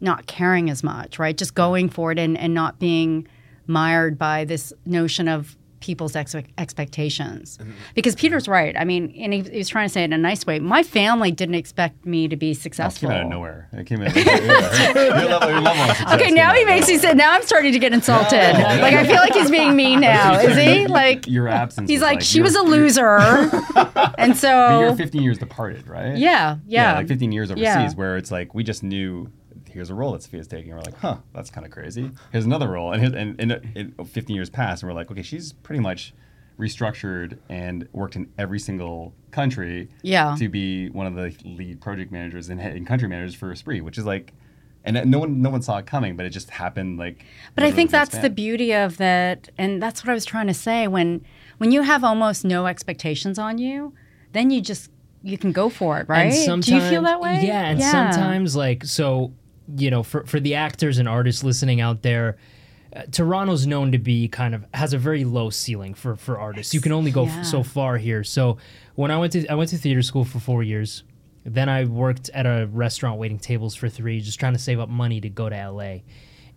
[0.00, 1.36] not caring as much, right?
[1.36, 3.26] Just going for it and and not being
[3.66, 7.58] mired by this notion of people's ex- expectations.
[7.58, 7.70] Mm-hmm.
[7.94, 8.76] Because Peter's right.
[8.78, 10.58] I mean, and he, he was trying to say it in a nice way.
[10.58, 13.08] My family didn't expect me to be It successful.
[13.08, 13.68] came out of nowhere.
[13.72, 14.14] It came out.
[14.16, 17.12] Your level, your level of success Okay, now he makes me say.
[17.14, 18.36] Now I'm starting to get insulted.
[18.38, 20.38] like I feel like he's being mean now.
[20.38, 20.86] Is he?
[20.86, 21.88] Like Your absence.
[21.90, 26.16] he's was like, she was a loser, and But you're so 15 years departed, right?
[26.16, 27.90] yeah, yeah, like 15 years overseas, Yeah.
[27.94, 29.30] where it's like we just knew
[29.78, 30.72] here's a role that Sophia's taking.
[30.72, 32.10] We're like, huh, that's kind of crazy.
[32.32, 33.52] Here's another role, and, here- and, and,
[33.98, 36.12] and 15 years passed, and we're like, okay, she's pretty much
[36.58, 40.34] restructured and worked in every single country Yeah.
[40.38, 43.96] to be one of the lead project managers and, and country managers for Esprit, which
[43.98, 44.32] is like,
[44.84, 47.24] and no one no one saw it coming, but it just happened like.
[47.54, 50.24] But I think the next that's the beauty of that, and that's what I was
[50.24, 50.86] trying to say.
[50.88, 51.24] When
[51.58, 53.92] when you have almost no expectations on you,
[54.32, 54.90] then you just
[55.22, 56.32] you can go for it, right?
[56.32, 57.42] Do you feel that way?
[57.44, 59.32] Yeah, and sometimes like so,
[59.76, 62.36] you know, for for the actors and artists listening out there,
[62.96, 66.72] uh, Toronto's known to be kind of has a very low ceiling for for artists.
[66.74, 68.24] You can only go f- so far here.
[68.24, 68.56] So
[68.94, 71.04] when I went to I went to theater school for four years.
[71.44, 74.90] Then I worked at a restaurant waiting tables for three, just trying to save up
[74.90, 75.98] money to go to LA.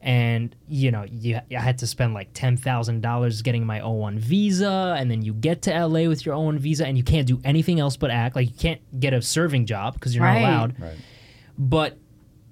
[0.01, 4.17] And you know, you, I had to spend like ten thousand dollars getting my O1
[4.17, 7.39] visa, and then you get to LA with your O1 visa, and you can't do
[7.45, 8.35] anything else but act.
[8.35, 10.41] Like you can't get a serving job because you're Right.
[10.41, 10.79] not allowed.
[10.81, 10.95] Right.
[11.57, 11.97] But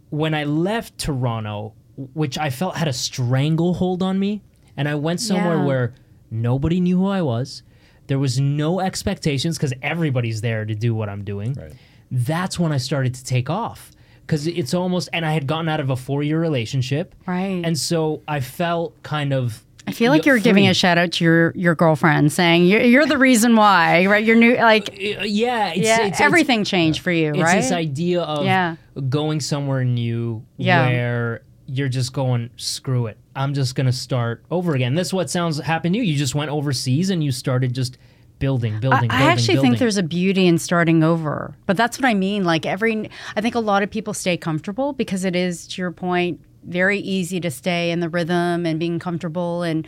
[0.10, 1.74] when I left Toronto,
[2.14, 4.42] which I felt had a stranglehold on me,
[4.78, 5.66] and I went somewhere Yeah.
[5.66, 5.94] where
[6.32, 7.64] nobody knew who I was,
[8.08, 11.54] there was no expectations because everybody's there to do what I'm doing.
[11.54, 11.74] Right.
[12.12, 13.92] That's when I started to take off
[14.22, 17.14] because it's almost, and I had gotten out of a four year relationship.
[17.28, 17.62] Right.
[17.64, 19.64] And so I felt kind of.
[19.90, 23.06] I feel like you're giving a shout out to your your girlfriend, saying you're, you're
[23.06, 24.24] the reason why, right?
[24.24, 27.58] You're new, like Uh, Yeah, it's, yeah, it's, everything changed for you, right?
[27.58, 28.76] It's this idea of Yeah.
[29.10, 30.88] going somewhere new Yeah.
[30.88, 33.18] where you're just going, screw it.
[33.36, 34.96] I'm just going to start over again.
[34.96, 36.04] This is what sounds happened to you.
[36.06, 37.98] You just went overseas and you started just
[38.40, 39.72] building, I, building, I actually building.
[39.72, 42.44] think there's a beauty in starting over, but that's what I mean.
[42.46, 45.92] Like every, I think a lot of people stay comfortable because it is, to your
[45.92, 49.64] point, very easy to stay in the rhythm and being comfortable.
[49.64, 49.88] And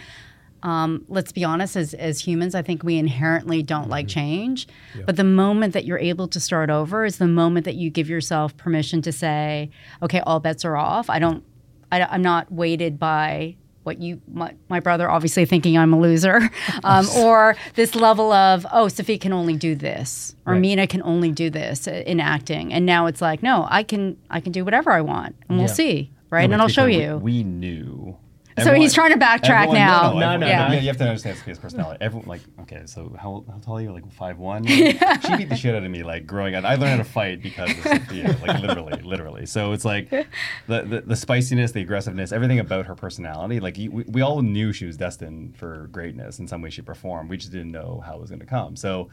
[0.63, 4.67] um, let's be honest, as as humans, I think we inherently don't like change.
[5.05, 8.07] But the moment that you're able to start over is the moment that you give
[8.09, 9.71] yourself permission to say,
[10.03, 11.09] okay, all bets are off.
[11.09, 11.43] I don't,
[11.91, 16.51] I, I'm not weighted by what you my, my brother obviously thinking I'm a loser,
[16.83, 20.61] um, or this level of oh Sophie can only do this or Right.
[20.61, 24.39] Mina can only do this in acting, and now it's like no I can I
[24.39, 25.73] can do whatever I want, and we'll Yeah.
[25.73, 27.17] see right, No, and but I'll show fair, you.
[27.17, 28.17] We, we knew.
[28.61, 30.01] So he's trying to backtrack everyone- now.
[30.01, 30.73] No, no, No, everyone- no, yeah, no.
[30.75, 31.97] You have to understand Sophia's personality.
[32.01, 33.91] Everyone, like, okay, so how, how tall are you?
[33.93, 34.65] Like five one.
[34.67, 34.91] She
[35.37, 36.65] beat the shit out of me, like growing up.
[36.65, 39.45] I learned how to fight because of Sophia, like literally, literally.
[39.45, 40.25] So it's like the,
[40.67, 43.59] the the spiciness, the aggressiveness, everything about her personality.
[43.61, 46.81] Like you- we, we all knew she was destined for greatness in some way, she
[46.81, 47.29] performed.
[47.29, 48.75] We just didn't know how it was going to come.
[48.75, 49.09] So.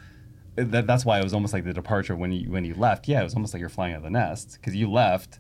[0.56, 3.06] That, that's why it was almost like the departure when you when you left.
[3.06, 5.38] Yeah, it was almost like you're flying out of the nest because you left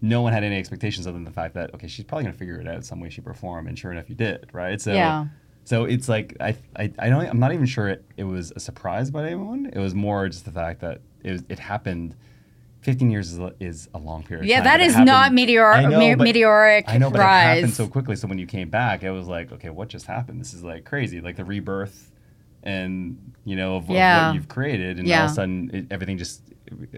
[0.00, 2.60] no one had any expectations other than the fact that okay, she's probably gonna figure
[2.60, 4.80] it out some way, shape, or form, and sure enough, you did, right?
[4.80, 5.26] So, Yeah.
[5.64, 8.60] So it's like I I, I don't I'm not even sure it, it was a
[8.60, 9.66] surprise by anyone.
[9.72, 12.14] It was more just the fact that it was, it happened.
[12.82, 14.46] 15 years is a, is a long period.
[14.46, 17.18] Yeah, of time, that is happened, not meteor, know, me- but- meteoric I know, but
[17.18, 17.56] rise.
[17.58, 18.14] it happened so quickly.
[18.14, 20.40] So when you came back, it was like, okay, what just happened?
[20.40, 22.12] This is like crazy, like the rebirth,
[22.62, 23.96] and you know of, of
[24.28, 26.40] what you've created, and all of a sudden it, everything just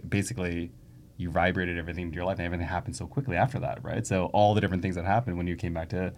[0.09, 0.71] basically
[1.21, 4.07] you vibrated everything into your life, and everything happened so quickly after that, right?
[4.07, 6.13] So all the different things that happened when you came back to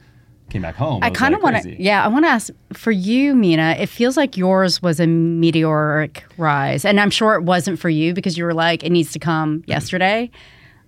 [0.50, 1.02] came back home.
[1.02, 3.76] I kind of want to, yeah, I want to ask for you, Mina.
[3.78, 8.14] It feels like yours was a meteoric rise, and I'm sure it wasn't for you
[8.14, 10.30] because you were like, it needs to come yesterday.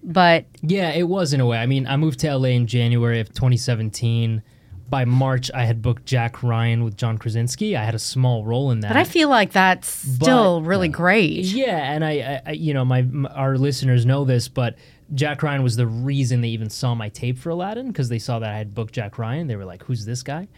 [0.03, 1.59] But Yeah, it was in a way.
[1.59, 4.43] I mean, I moved to LA in January of 2017.
[4.89, 7.77] By March, I had booked Jack Ryan with John Krasinski.
[7.77, 8.89] I had a small role in that.
[8.89, 11.47] but I feel like that's still really great.
[11.47, 14.77] Yeah, and I, I, I you know, my, m our listeners know this, but
[15.15, 18.39] Jack Ryan was the reason they even saw my tape for Aladdin because they saw
[18.39, 19.47] that I had booked Jack Ryan.
[19.47, 20.49] They were like, "Who's this guy?"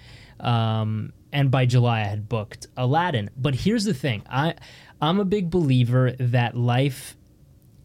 [0.40, 3.30] Um, and by July, I had booked Aladdin.
[3.36, 4.54] But here's the thing: I,
[5.00, 7.15] I'm a big believer that life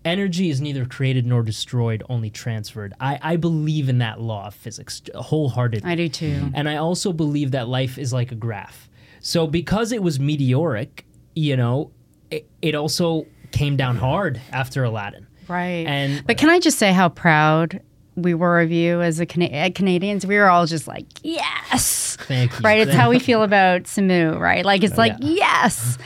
[0.05, 2.93] energy is neither created nor destroyed, only transferred.
[2.99, 5.89] I, I believe in that law of physics wholeheartedly.
[5.89, 6.51] I do too.
[6.53, 8.89] And I also believe that life is like a graph.
[9.19, 11.91] So because it was meteoric, you know,
[12.31, 15.27] it, it also came down hard after Aladdin.
[15.47, 15.85] Right.
[15.87, 17.81] And- but can I just say how proud
[18.15, 20.25] we were of you as a Cana- uh, Canadians?
[20.25, 22.17] We were all just like, yes.
[22.21, 22.59] Thank you.
[22.63, 22.81] Right.
[22.81, 24.65] It's how we feel about Simu, right?
[24.65, 25.97] Like it's like, yes.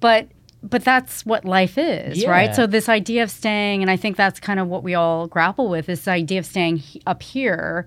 [0.00, 0.28] But
[0.62, 2.30] but that's what life is, Yeah.
[2.30, 2.54] right?
[2.54, 5.68] So this idea of staying, and I think that's kind of what we all grapple
[5.68, 5.86] with.
[5.86, 7.86] This idea of staying he- up here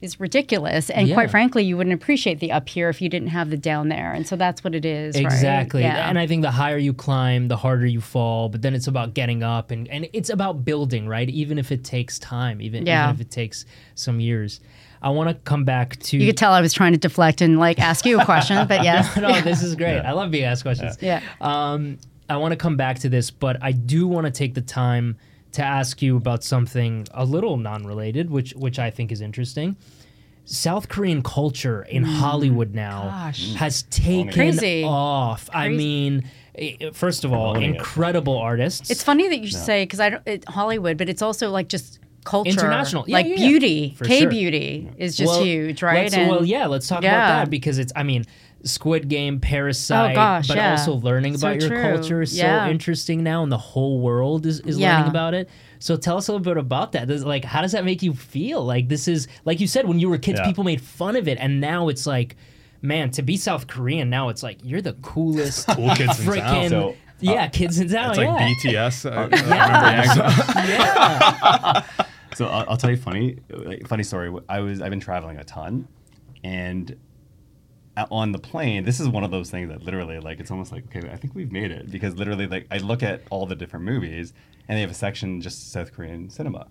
[0.00, 1.14] is ridiculous, and Yeah.
[1.14, 4.12] quite frankly, you wouldn't appreciate the up here if you didn't have the down there.
[4.12, 5.24] And so that's what it is, right?
[5.24, 5.82] Exactly.
[5.82, 6.08] Yeah.
[6.08, 8.48] And I think the higher you climb, the harder you fall.
[8.48, 11.28] But then it's about getting up and, and it's about building, right?
[11.28, 14.60] Even if it takes time, even, even if it takes some years.
[15.02, 16.16] I want to come back to.
[16.18, 18.82] you could tell I was trying to deflect and like ask you a question, but
[18.84, 19.16] yes.
[19.16, 19.98] no, this is great.
[20.00, 20.98] I love being asked questions.
[21.00, 21.22] Yeah.
[21.40, 24.60] Um, I want to come back to this, but I do want to take the
[24.60, 25.16] time
[25.52, 29.76] to ask you about something a little non-related, which which I think is interesting.
[30.44, 33.08] South Korean culture in Hollywood now Mm.
[33.26, 33.54] Gosh.
[33.54, 34.82] has taken Crazy.
[34.84, 35.48] off.
[35.52, 36.24] I mean,
[36.92, 38.90] first of all, incredible artists.
[38.90, 42.00] It's funny that you say because I don't it, Hollywood, but it's also like just
[42.24, 43.04] culture, International.
[43.06, 43.48] Yeah, like yeah, yeah.
[43.48, 43.94] beauty.
[43.96, 44.30] For K sure.
[44.30, 46.02] beauty is just Well, huge, right?
[46.04, 47.14] let's- And- well, yeah, let's talk Yeah.
[47.16, 47.92] about that because it's.
[47.96, 48.24] I mean,
[48.62, 50.72] Squid Game, Parasite, Oh, gosh, but yeah.
[50.72, 51.82] also learning So about your true.
[51.82, 52.66] culture is Yeah.
[52.66, 54.96] so interesting now, and the whole world is, is Yeah.
[54.96, 55.48] learning about it.
[55.78, 57.08] So tell us a little bit about that.
[57.08, 58.62] Does, like, how does that make you feel?
[58.62, 60.46] Like, this is like you said when you were kids, Yeah.
[60.46, 62.36] people made fun of it, and now it's like,
[62.82, 66.34] man, to be South Korean now, it's like you're the coolest, Cool kids in town.
[66.34, 68.10] freaking So, yeah, kids in town.
[68.10, 68.48] It's like yeah.
[68.82, 69.06] BTS.
[69.06, 70.02] Uh, I, I
[70.68, 71.82] Yeah.
[71.82, 72.04] remember yeah.
[72.36, 74.32] So I'll, I'll tell you funny, like, funny story.
[74.48, 75.88] I was I've been traveling a ton,
[76.44, 76.96] and
[78.10, 80.84] on the plane, this is one of those things that literally like it's almost like
[80.94, 83.84] okay, I think we've made it because literally like I look at all the different
[83.84, 84.32] movies
[84.68, 86.68] and they have a section just South Korean cinema,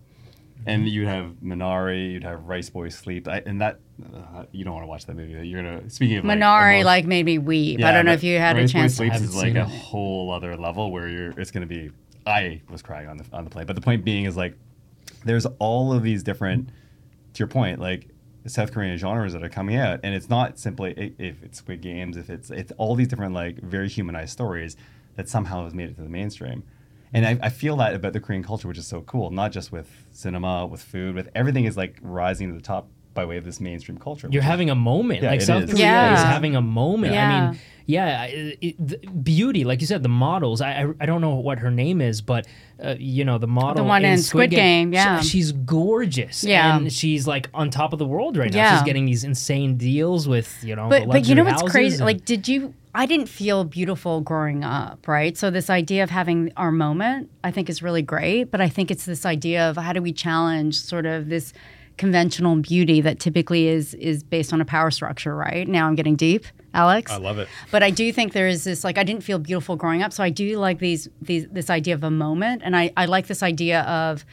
[0.65, 3.79] and you'd have Minari, you'd have Rice Boy Sleep, I, and that
[4.15, 5.47] uh, you don't want to watch that movie.
[5.47, 7.79] You're gonna speaking of like, Minari emo- like made me weep.
[7.79, 8.93] Yeah, I don't know if you had a Rice Boy chance.
[8.93, 9.67] to Sleeps haven't is like seen a it.
[9.69, 11.31] whole other level where you're.
[11.39, 11.91] It's going to be.
[12.25, 14.55] I was crying on the on the plane, but the point being is like,
[15.25, 16.69] there's all of these different.
[17.33, 18.09] To your point, like
[18.47, 22.17] South Korean genres that are coming out, and it's not simply if it's Squid Games,
[22.17, 24.75] if it's it's all these different like very humanized stories
[25.15, 26.63] that somehow has made it to the mainstream.
[27.13, 29.71] And I, I feel that about the Korean culture, which is so cool, not just
[29.71, 33.43] with cinema, with food, with everything is like rising to the top by way of
[33.45, 34.27] this mainstream culture.
[34.31, 35.23] You're having a moment.
[35.23, 35.71] Yeah, like South is.
[35.71, 36.13] Korea Yeah.
[36.13, 37.15] is having a moment.
[37.15, 40.61] I mean, yeah, it, it, the beauty, like you said, the models.
[40.61, 42.45] I, I I don't know what her name is, but
[42.83, 45.21] uh, you know the model, the one in Squid Game, she- yeah.
[45.21, 46.43] she's gorgeous.
[46.43, 46.77] Yeah.
[46.77, 48.57] and she's like on top of the world right now.
[48.59, 48.77] Yeah.
[48.77, 50.87] She's getting these insane deals with you know.
[50.87, 51.95] but the but you know what's crazy?
[51.95, 52.73] and- Like, did you?
[52.93, 55.37] I didn't feel beautiful growing up, right?
[55.37, 58.45] So this idea of having our moment, I think, is really great.
[58.51, 61.53] But I think it's this idea of how do we challenge sort of this
[61.99, 65.67] conventional beauty that typically is is based on a power structure, right?
[65.67, 67.11] Now I'm getting deep, Alex.
[67.11, 67.47] I love it.
[67.69, 70.23] But I do think there is this like I didn't feel beautiful growing up, so
[70.23, 73.43] I do like these these this idea of a moment, and I I like this
[73.43, 74.25] idea of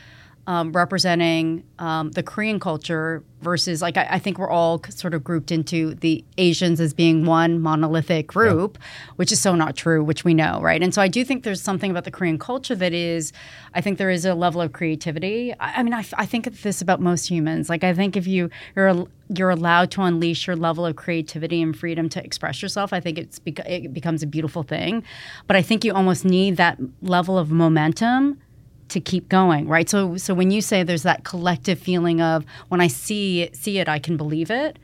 [0.47, 5.23] um, representing um, the Korean culture versus like I, I think we're all sort of
[5.23, 8.79] grouped into the Asians as being one monolithic group,
[9.17, 10.83] which is so not true, which we know, right?
[10.83, 13.33] And so I do think there's something about the Korean culture that is,
[13.75, 15.53] I think there is a level of creativity.
[15.59, 17.69] I, I mean, I think of this about most humans.
[17.69, 21.77] Like I think if you you're you're allowed to unleash your level of creativity and
[21.77, 25.03] freedom to express yourself, I think it's bec- it becomes a beautiful thing.
[25.49, 28.41] But I think you almost need that level of momentum
[28.89, 29.89] to keep going, right?
[29.89, 33.79] So so when you say there's that collective feeling of when I see it, see
[33.79, 34.79] it, I can believe it.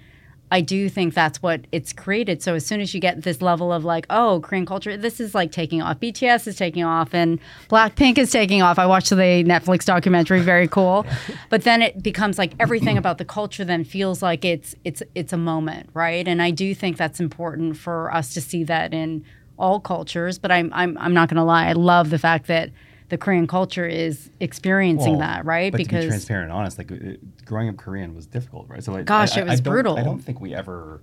[0.52, 2.42] I do think that's what it's created.
[2.42, 5.34] So as soon as you get this level of like, oh, Korean culture, this is
[5.34, 5.98] like taking off.
[5.98, 8.78] BTS is taking off, and Blackpink is taking off.
[8.78, 11.06] I watched the Netflix documentary, very cool.
[11.48, 15.32] but then it becomes like everything about the culture then feels like it's it's it's
[15.32, 16.28] a moment, right?
[16.28, 19.24] And I do think that's important for us to see that in
[19.58, 20.38] all cultures.
[20.38, 22.68] But I'm I'm I'm not going to lie, I love the fact that
[23.12, 25.70] the Korean culture is experiencing well, that, right?
[25.70, 28.82] But because to be transparent and honest, like it, growing up Korean was difficult, right?
[28.82, 29.98] So gosh, I, it was I brutal.
[29.98, 31.02] I don't think we ever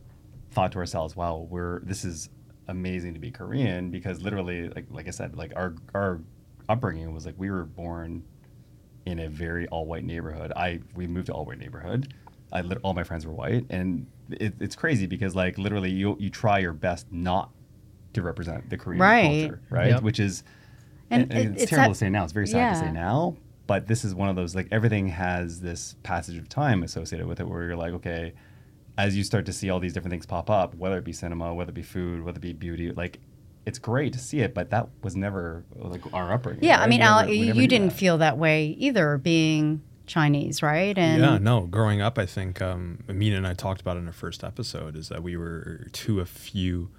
[0.50, 2.30] thought to ourselves, "Wow, we're this is
[2.68, 6.20] amazing to be Korean," because literally, like like I said, like our our
[6.68, 8.24] upbringing was like we were born
[9.06, 10.52] in a very all white neighborhood.
[10.56, 12.12] I we moved to all white neighborhood.
[12.52, 16.32] I all my friends were white, and it, it's crazy because like literally you you
[16.32, 17.52] try your best not
[18.14, 19.42] to represent the Korean right.
[19.42, 19.90] culture, right?
[19.90, 20.02] Yep.
[20.02, 20.44] Which is
[21.10, 22.24] and, and it, it's, terrible to say now.
[22.24, 22.74] It's very sad yeah.
[22.74, 23.36] to say now,
[23.68, 27.40] but this is one of those like everything has this passage of time associated with
[27.40, 28.34] it, where you're like, okay,
[28.98, 31.54] as you start to see all these different things pop up, whether it be cinema,
[31.54, 33.20] whether it be food, whether it be beauty, like
[33.66, 36.64] it's great to see it, but that was never like our upbringing.
[36.64, 36.84] Yeah, right?
[36.84, 37.98] I mean, Al, you didn't that.
[37.98, 40.98] feel that way either, being Chinese, right?
[40.98, 41.62] And yeah, no.
[41.62, 45.08] Growing up, I think um, Amina and I talked about in our first episode is
[45.10, 46.90] that we were two of few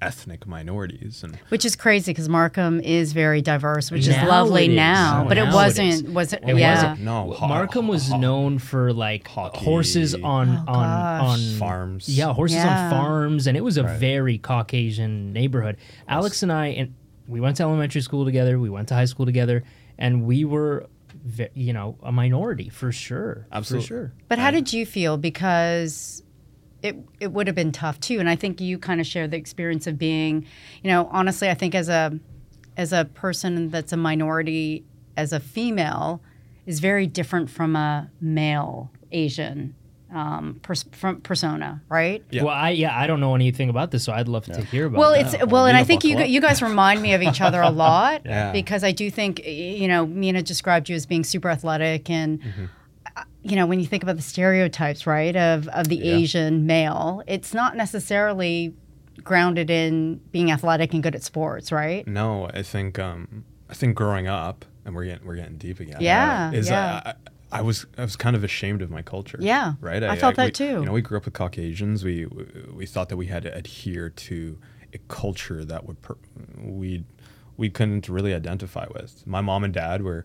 [0.00, 4.68] ethnic minorities and which is crazy because markham is very diverse which now is lovely
[4.68, 8.58] now but now it wasn't it was it, it yeah wasn't, no markham was known
[8.58, 9.64] for like hockey.
[9.64, 12.84] horses on oh, on on farms yeah horses yeah.
[12.84, 13.98] on farms and it was a right.
[13.98, 16.04] very caucasian neighborhood yes.
[16.08, 16.94] alex and i and
[17.28, 19.62] we went to elementary school together we went to high school together
[19.98, 20.86] and we were
[21.54, 26.22] you know a minority for sure absolutely for sure but how did you feel because
[26.82, 28.18] it it would have been tough too.
[28.20, 30.46] And I think you kind of share the experience of being,
[30.82, 32.18] you know, honestly, I think as a
[32.76, 34.84] as a person that's a minority,
[35.16, 36.20] as a female,
[36.66, 39.74] is very different from a male Asian
[40.12, 40.84] um, pers-
[41.22, 42.24] persona, right?
[42.30, 42.44] Yeah.
[42.44, 44.54] Well, I yeah, I don't know anything about this, so I'd love yeah.
[44.54, 44.96] to hear about.
[44.96, 44.98] It.
[44.98, 45.34] Well, that.
[45.34, 48.22] it's well, and I think you you guys remind me of each other a lot
[48.24, 48.52] yeah.
[48.52, 52.40] because I do think you know Mena described you as being super athletic and.
[52.40, 52.64] Mm-hmm
[53.42, 56.16] you know, when you think about the stereotypes, right, of, of the yeah.
[56.16, 58.74] Asian male, it's not necessarily
[59.22, 62.06] grounded in being athletic and good at sports, right?
[62.06, 65.98] No, I think um, I think growing up, and we're getting we're getting deep again.
[66.00, 67.14] Yeah, is yeah.
[67.52, 69.38] I, I was I was kind of ashamed of my culture.
[69.40, 70.02] Yeah, right.
[70.02, 70.80] I, I felt I, that we, too.
[70.80, 72.04] You know, we grew up with Caucasians.
[72.04, 72.26] We
[72.72, 74.58] we thought that we had to adhere to
[74.92, 76.16] a culture that would per,
[76.58, 77.04] we
[77.56, 79.26] we couldn't really identify with.
[79.26, 80.24] My mom and dad were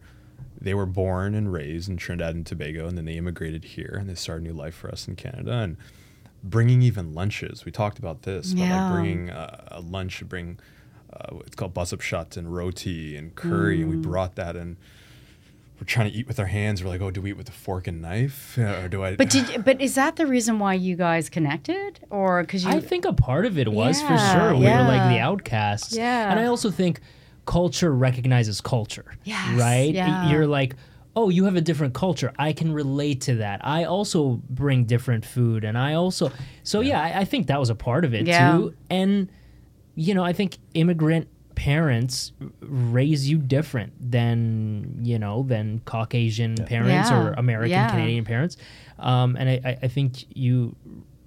[0.59, 4.09] they were born and raised in Trinidad and Tobago, and then they immigrated here and
[4.09, 5.51] they started a new life for us in Canada.
[5.51, 5.77] And
[6.43, 8.69] bringing even lunches, we talked about this, yeah.
[8.69, 10.59] but like bringing uh, a lunch, bring
[11.13, 13.83] uh, it's called buss up shut and roti and curry, mm.
[13.83, 14.01] and we mm.
[14.01, 14.77] brought that and
[15.79, 16.81] we're trying to eat with our hands.
[16.83, 19.15] We're like, oh, do we eat with a fork and knife, or do I?
[19.15, 22.71] But did but is that the reason why you guys connected, or because you?
[22.71, 24.55] I think a part of it was yeah, for sure.
[24.55, 24.81] We yeah.
[24.81, 25.95] were like the outcasts.
[25.95, 27.01] Yeah, and I also think
[27.45, 29.17] culture recognizes culture.
[29.23, 29.93] Yes, right?
[29.93, 30.29] Yeah.
[30.29, 30.75] You're like,
[31.15, 32.34] oh, you have a different culture.
[32.38, 33.62] I can relate to that.
[33.63, 36.31] I also bring different food, and I also.
[36.63, 38.58] So yeah, yeah I, I, think that was a part of it yeah.
[38.58, 38.73] too.
[38.89, 39.29] And
[39.95, 46.65] you know, I think immigrant parents raise you different than you know than Caucasian yeah.
[46.65, 48.58] parents or American Canadian parents.
[48.99, 50.75] Um, and I, I think you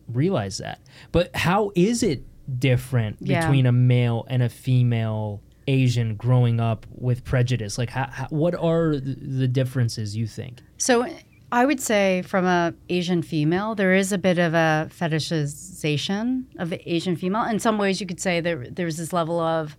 [0.09, 0.81] realize that.
[1.13, 2.25] But how is it
[2.59, 5.43] different between a male and a female?
[5.69, 7.79] Asian growing up with prejudice?
[7.79, 10.61] Like, how, how, what are the differences you think?
[10.79, 11.07] So,
[11.53, 16.71] I would say from a Asian female, there is a bit of a fetishization of
[16.71, 17.45] the Asian female.
[17.45, 19.77] In some ways, you could say there there's this level of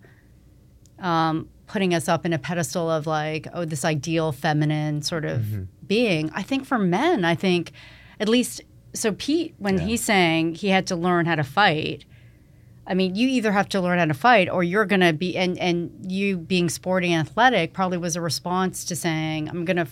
[0.98, 5.42] um, putting us up in a pedestal of like, oh, this ideal feminine sort of
[5.42, 5.64] mm-hmm.
[5.86, 6.30] being.
[6.34, 7.72] I think for men, I think
[8.18, 9.84] at least so Pete, when yeah.
[9.84, 12.04] he's saying he had to learn how to fight,
[12.90, 15.36] I mean, you either have to learn how to fight or you're going to be,
[15.36, 19.76] and, and you being sporty and athletic probably was a response to saying, I'm going
[19.76, 19.86] to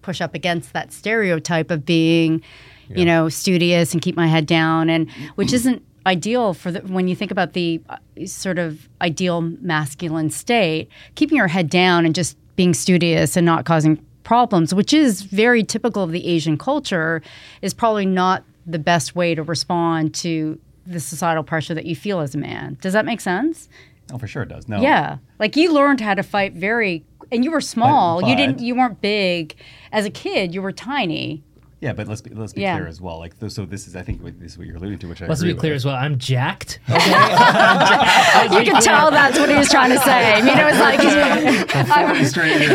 [0.00, 2.42] push up against that stereotype of being,
[2.88, 2.96] yeah.
[2.96, 7.06] you know, studious and keep my head down, and which isn't ideal for the, when
[7.06, 12.14] you think about the uh, sort of ideal masculine state, keeping your head down and
[12.14, 17.20] just being studious and not causing problems, which is very typical of the Asian culture,
[17.60, 20.58] is probably not the best way to respond to
[20.88, 22.78] the societal pressure that you feel as a man.
[22.80, 23.68] Does that make sense?
[24.12, 24.68] Oh, for sure it does.
[24.68, 24.80] No.
[24.80, 28.20] Yeah, like you learned how to fight very, and you were small.
[28.20, 28.60] But, but, you didn't.
[28.60, 29.54] You weren't big
[29.92, 30.54] as a kid.
[30.54, 31.44] You were tiny.
[31.80, 32.76] Yeah, but let's be, let's be yeah.
[32.76, 33.18] clear as well.
[33.20, 35.44] Like, so this is, I think, this is what you're alluding to, which I let's
[35.44, 35.76] be clear with.
[35.76, 35.94] as well.
[35.94, 36.80] I'm jacked.
[36.88, 40.32] Okay, you can tell that's what he was trying to say.
[40.34, 40.98] I mean, it was like
[41.90, 42.68] I'm straight.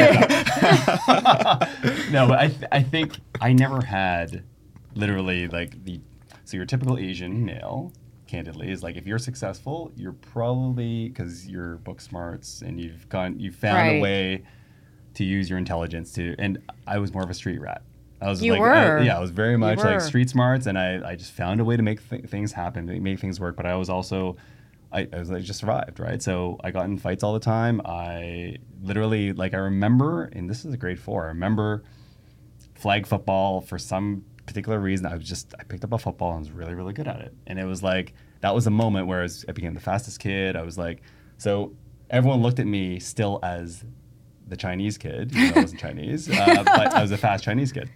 [2.11, 4.43] no, but I th- I think I never had
[4.95, 5.99] literally like the
[6.45, 7.91] So your typical Asian male,
[8.33, 13.39] candidly, is like if you're successful, you're probably because you're book smarts and you've gone,
[13.39, 13.97] you found Right.
[13.97, 14.43] a way
[15.13, 16.35] to use your intelligence to.
[16.39, 16.57] And
[16.87, 17.83] I was more of a street rat.
[18.19, 18.73] I was You like, were.
[18.73, 21.65] I- yeah, I was very much like street smarts, and I, I just found a
[21.65, 23.55] way to make th- things happen, make things work.
[23.55, 24.37] But I was also,
[24.91, 26.21] I, I was like just survived, right?
[26.21, 27.81] So I got in fights all the time.
[27.85, 31.25] I literally like I remember, and this is a grade four.
[31.25, 31.83] I remember
[32.73, 35.05] flag football for some particular reason.
[35.05, 37.33] I was just I picked up a football and was really really good at it,
[37.47, 40.19] and it was like that was a moment where I, was, I became the fastest
[40.19, 40.55] kid.
[40.55, 41.01] I was like,
[41.37, 41.73] so
[42.09, 43.85] everyone looked at me still as
[44.47, 45.31] the Chinese kid.
[45.31, 47.89] Even though I wasn't Chinese, uh, but I was a fast Chinese kid.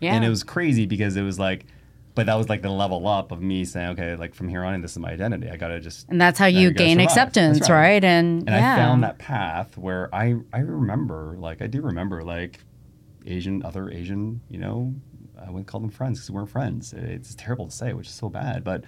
[0.00, 0.14] Yeah.
[0.14, 1.66] And it was crazy because it was like,
[2.14, 4.74] but that was like the level up of me saying, okay, like from here on
[4.74, 5.48] in, this is my identity.
[5.48, 6.08] I gotta just.
[6.08, 7.04] and that's how you gain survive.
[7.04, 8.02] acceptance, That's right.
[8.02, 8.74] And, And yeah.
[8.74, 12.58] I found that path where I I remember like I do remember like
[13.26, 14.94] Asian other Asian you know
[15.44, 16.92] I wouldn't call them friends because we weren't friends.
[16.96, 18.84] It's terrible to say, which is so bad, but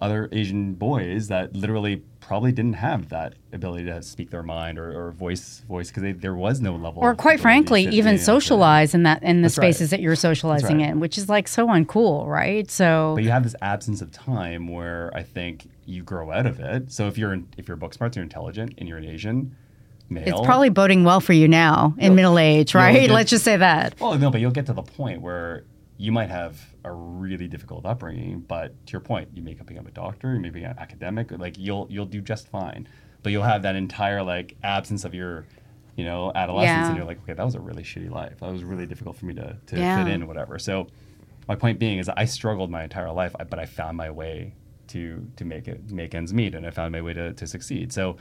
[0.00, 5.08] other Asian boys that literally probably didn't have that ability to speak their mind or,
[5.08, 7.02] or voice voice because there was no level.
[7.02, 9.74] or quite frankly, even you know, socialize in that in the That's right.
[9.74, 10.90] spaces that you're socializing right.
[10.90, 12.70] in, which is like so uncool, right?
[12.70, 16.60] So But you have this absence of time where I think you grow out of
[16.60, 16.92] it.
[16.92, 19.56] So if you're in, if you're book smart, you're intelligent, and you're an Asian
[20.08, 22.92] male, it's probably boding well for you now in middle age, right?
[23.00, 23.98] get- Let's just say that.
[24.00, 25.64] Well, no, but you'll get to the point where
[26.00, 29.90] you might have a really difficult upbringing, but to your point, you may become a
[29.90, 32.88] doctor, you may be an academic, like you'll you'll do just fine.
[33.22, 35.44] But you'll have that entire like absence of your,
[35.96, 36.88] you know, adolescence, Yeah.
[36.90, 38.38] and you're like, okay, that was a really shitty life.
[38.40, 39.94] That was really difficult for me to, to Yeah.
[39.96, 40.58] fit in, or whatever.
[40.60, 40.86] So,
[41.48, 44.54] my point being is, I struggled my entire life, but I found my way
[44.88, 47.92] to to make it make ends meet, and I found my way to to succeed.
[47.92, 48.16] So,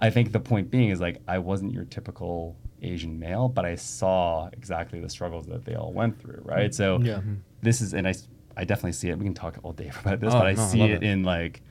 [0.00, 3.76] I think the point being is like I wasn't your typical Asian male, but I
[3.76, 6.70] saw exactly the struggles that they all went through, right?
[6.70, 6.72] Mm-hmm.
[6.72, 7.20] So Yeah.
[7.62, 8.14] this is, and I,
[8.56, 9.18] I definitely see it.
[9.18, 11.02] We can talk all day about this, Oh, but I no, see love it, it.
[11.04, 11.62] in like,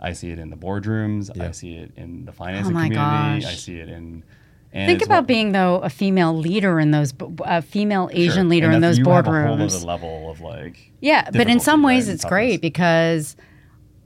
[0.00, 1.30] I see it in the boardrooms.
[1.34, 1.48] Yeah.
[1.48, 3.46] I see it in the financing Oh my community.
[3.46, 4.24] I see it in.
[4.74, 8.32] And Think about what- being though a female leader in those, b- a female Asian
[8.34, 8.44] Sure.
[8.44, 9.76] leader And in those you have a whole boardrooms.
[9.76, 10.90] other level of like.
[11.00, 13.36] Yeah, but in some ways and it's great because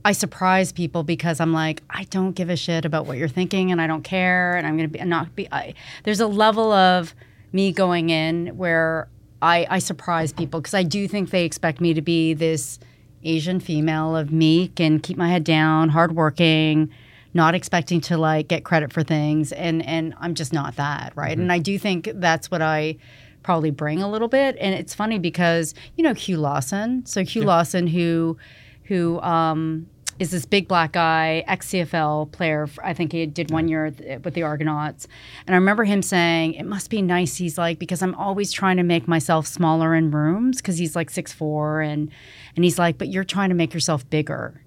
[0.06, 3.72] I surprise people because I'm like, I don't give a shit about what you're thinking
[3.72, 6.70] and I don't care and I'm going to be not be I, there's a level
[6.70, 7.12] of
[7.50, 9.08] me going in where
[9.42, 12.78] I I surprise people because I do think they expect me to be this
[13.24, 16.88] Asian female of meek and keep my head down, hardworking,
[17.34, 21.36] not expecting to like get credit for things and and I'm just not that, right?
[21.36, 22.96] And I do think that's what I
[23.42, 24.56] probably bring a little bit.
[24.60, 27.04] And it's funny because you know Hugh Lawson.
[27.06, 28.38] So Hugh Lawson, who
[28.84, 29.88] who um,
[30.18, 32.68] is this big black guy, ex CFL player.
[32.82, 33.92] I think he did one year
[34.22, 35.06] with the Argonauts.
[35.46, 38.78] And I remember him saying, "It must be nice." He's like, because I'm always trying
[38.78, 42.10] to make myself smaller in rooms because he's like six four, and
[42.54, 44.62] and he's like, but you're trying to make yourself bigger.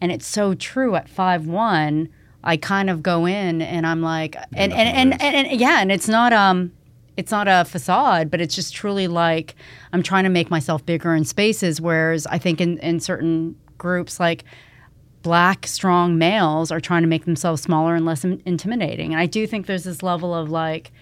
[0.00, 2.08] And it's so true at five one.
[2.44, 6.08] I kind of go in and I'm like, and and, and, and yeah, and it's
[6.08, 6.70] not um,
[7.16, 9.56] it's not a facade, but it's just truly like
[9.92, 11.80] I'm trying to make myself bigger in spaces.
[11.80, 14.44] Whereas I think in in certain groups, like
[15.26, 19.12] black strong males are trying to make themselves smaller and less in- intimidating.
[19.12, 20.92] And I do think there's this level of like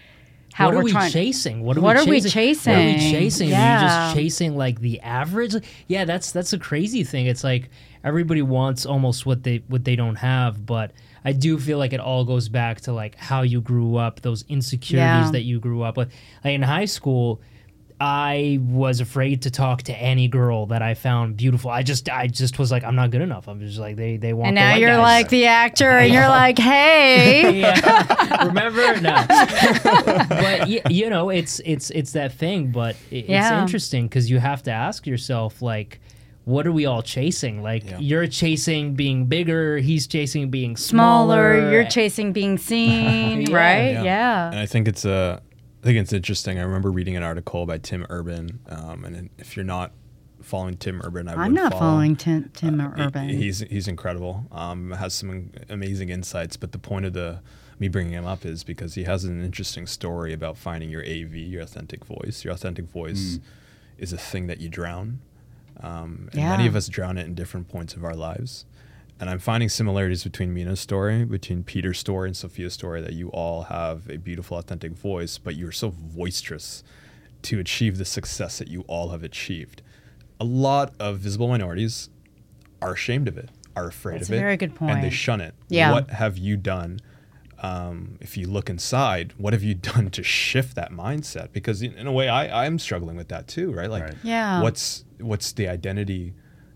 [0.55, 1.11] how what we're we trying.
[1.11, 1.63] chasing?
[1.63, 2.73] What are, What we, are we chasing?
[2.73, 3.13] What are we chasing?
[3.49, 3.53] chasing?
[3.55, 5.55] Are you just chasing like the average?
[5.89, 7.27] Yeah, that's that's a crazy thing.
[7.27, 7.69] It's like
[8.03, 12.01] everybody wants almost what they what they don't have, but I do feel like it
[12.01, 15.31] all goes back to like how you grew up, those insecurities Yeah.
[15.33, 16.11] that you grew up with.
[16.45, 17.41] Like in high school,
[18.01, 21.71] I was afraid to talk to any girl that I found beautiful.
[21.71, 23.47] I just I just was like I'm not good enough.
[23.49, 24.49] I'm just like they they want.
[24.49, 24.99] and the now white you're guys.
[25.03, 27.61] like the actor, and you're like, hey.
[27.61, 28.45] yeah.
[28.47, 29.01] Remember?
[29.01, 29.25] No.
[29.29, 32.73] but y- you know, it's it's it's that thing.
[32.73, 36.01] But i- it's interesting because you have to ask yourself, like,
[36.45, 37.63] what are we all chasing?
[37.63, 37.99] Like, Yeah.
[38.01, 39.79] you're chasing being bigger.
[39.79, 41.57] He's chasing being smaller.
[41.59, 41.73] smaller.
[41.73, 43.57] You're chasing being seen, Yeah.
[43.57, 43.93] right?
[43.93, 44.03] Yeah.
[44.03, 44.47] Yeah.
[44.51, 45.41] And I think it's uh,
[45.85, 46.59] I think it's interesting.
[46.59, 49.93] I remember reading an article by Tim Urban, um, and if you're not
[50.41, 51.81] following Tim Urban, I I'm would not follow.
[51.83, 53.29] following Tim, Tim Uh, Urban.
[53.29, 54.47] He's he's incredible.
[54.51, 56.57] Um, has some amazing insights.
[56.57, 57.41] But the point of the
[57.79, 61.35] me bringing him up is because he has an interesting story about finding your AV,
[61.35, 62.45] your authentic voice.
[62.45, 63.39] Your authentic voice
[63.99, 65.21] is a thing that you drown.
[65.83, 68.65] Um, and many of us drown it in different points of our lives.
[69.21, 73.29] And I'm finding similarities between Mena's story, between Peter's story, and Sophia's story that you
[73.29, 76.83] all have a beautiful, authentic voice, but you're so boisterous
[77.43, 79.83] to achieve the success that you all have achieved.
[80.41, 82.11] A lot of visible minorities
[82.83, 84.93] are ashamed of it, are afraid That's of a it, very good point.
[84.93, 85.55] and they shun it.
[85.69, 85.93] Yeah.
[85.93, 86.99] What have you done?
[87.63, 91.53] Um, if you look inside, what have you done to shift that mindset?
[91.53, 93.89] Because in, in a way, I I'm struggling with that too, right?
[93.89, 94.15] Like, Right.
[94.25, 94.61] Yeah.
[94.61, 96.35] what's what's the identity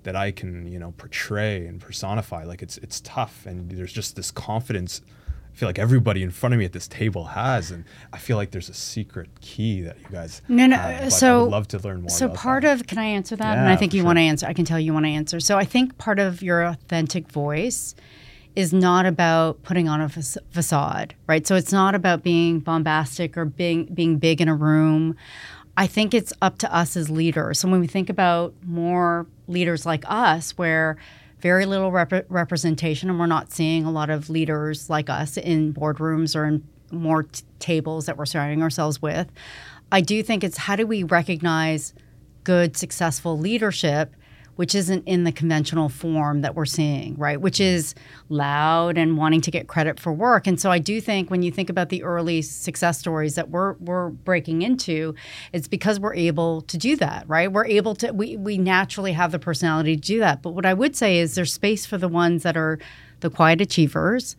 [0.08, 2.44] that I can, you know, portray and personify.
[2.44, 5.02] Like it's it's tough and there's just this confidence
[5.52, 8.36] I feel like everybody in front of me at this table has, and I feel
[8.36, 10.40] like there's a secret key that you guys.
[10.48, 10.76] No, no.
[10.76, 12.10] Have, uh, so I would love to learn more.
[12.10, 12.80] So part that.
[12.80, 13.54] of can I answer that?
[13.54, 14.06] Yeah, and I think you sure.
[14.06, 14.46] want to answer.
[14.46, 15.40] I can tell you want to answer.
[15.40, 17.94] So I think part of your authentic voice
[18.54, 21.44] is not about putting on a facade, right?
[21.44, 25.16] So it's not about being bombastic or being being big in a room.
[25.76, 27.58] I think it's up to us as leaders.
[27.58, 30.96] So when we think about more leaders like us, where
[31.40, 35.72] very little rep- representation, and we're not seeing a lot of leaders like us in
[35.72, 39.30] boardrooms or in more t- tables that we're surrounding ourselves with.
[39.90, 41.94] I do think it's how do we recognize
[42.44, 44.14] good, successful leadership
[44.58, 47.40] which isn't in the conventional form that we're seeing, right?
[47.40, 47.76] Which mm-hmm.
[47.76, 47.94] is
[48.28, 50.48] loud and wanting to get credit for work.
[50.48, 53.74] And so I do think when you think about the early success stories that we're
[53.74, 55.14] we're breaking into,
[55.52, 57.52] it's because we're able to do that, right?
[57.52, 60.42] We're able to we we naturally have the personality to do that.
[60.42, 62.80] But what I would say is there's space for the ones that are
[63.20, 64.34] the quiet achievers.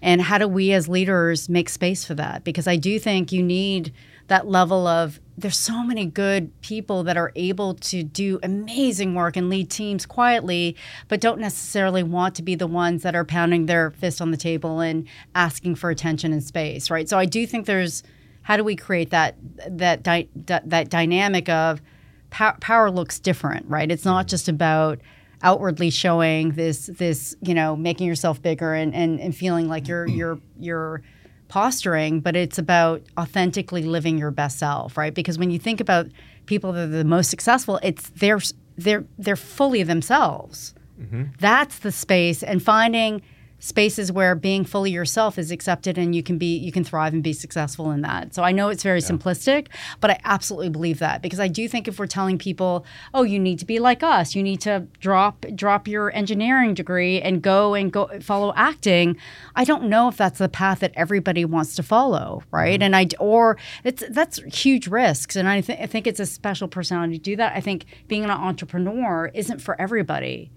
[0.00, 2.44] And how do we as leaders make space for that?
[2.44, 3.92] Because I do think you need
[4.28, 9.36] that level of there's so many good people that are able to do amazing work
[9.36, 10.76] and lead teams quietly,
[11.08, 14.36] but don't necessarily want to be the ones that are pounding their fist on the
[14.36, 17.08] table and asking for attention and space, right?
[17.08, 18.02] So I do think there's
[18.42, 19.36] how do we create that
[19.68, 21.82] that di- that dynamic of
[22.30, 23.90] power, power looks different, right?
[23.90, 25.00] It's not just about
[25.42, 30.06] outwardly showing this this you know making yourself bigger and and, and feeling like you're
[30.06, 31.02] you're you're
[31.48, 35.14] posturing, but it's about authentically living your best self, right?
[35.14, 36.06] Because when you think about
[36.46, 38.40] people that are the most successful, it's they're
[38.76, 40.74] they're they're fully themselves.
[41.00, 41.24] Mm-hmm.
[41.38, 43.22] That's the space and finding
[43.58, 47.22] spaces where being fully yourself is accepted and you can be you can thrive and
[47.22, 48.34] be successful in that.
[48.34, 49.08] So I know it's very yeah.
[49.08, 49.68] simplistic,
[50.00, 52.84] but I absolutely believe that because I do think if we're telling people,
[53.14, 54.34] "Oh, you need to be like us.
[54.34, 59.16] You need to drop drop your engineering degree and go and go follow acting."
[59.54, 62.80] I don't know if that's the path that everybody wants to follow, right?
[62.80, 62.82] Mm-hmm.
[62.82, 66.68] And I or it's that's huge risks and I, th- I think it's a special
[66.68, 67.54] personality to do that.
[67.54, 70.50] I think being an entrepreneur isn't for everybody.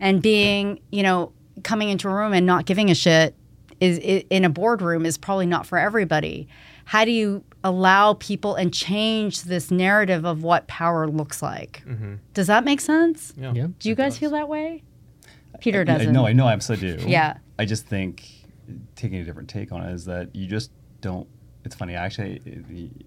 [0.00, 1.32] And being, you know,
[1.62, 3.34] coming into a room and not giving a shit
[3.80, 6.48] is, is in a boardroom is probably not for everybody.
[6.84, 11.82] How do you allow people and change this narrative of what power looks like?
[11.86, 12.14] Mm-hmm.
[12.34, 13.32] Does that make sense?
[13.36, 13.52] Yeah.
[13.52, 14.18] yeah do you guys does.
[14.18, 14.82] feel that way?
[15.60, 16.12] Peter doesn't.
[16.12, 17.08] No, I know I absolutely do.
[17.08, 17.38] Yeah.
[17.58, 18.28] I just think
[18.96, 21.28] taking a different take on it is that you just don't.
[21.64, 22.40] It's funny, actually.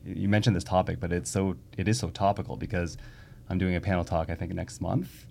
[0.05, 2.97] You mentioned this topic, but it's so it is so topical because
[3.49, 5.25] I'm doing a panel talk I think next month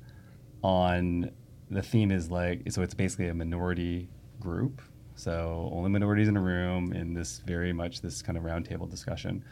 [0.63, 1.31] on
[1.71, 4.09] the theme is like so it's basically a minority
[4.41, 4.83] group.
[5.17, 9.45] So only minorities in a room in this very much this kind of roundtable discussion.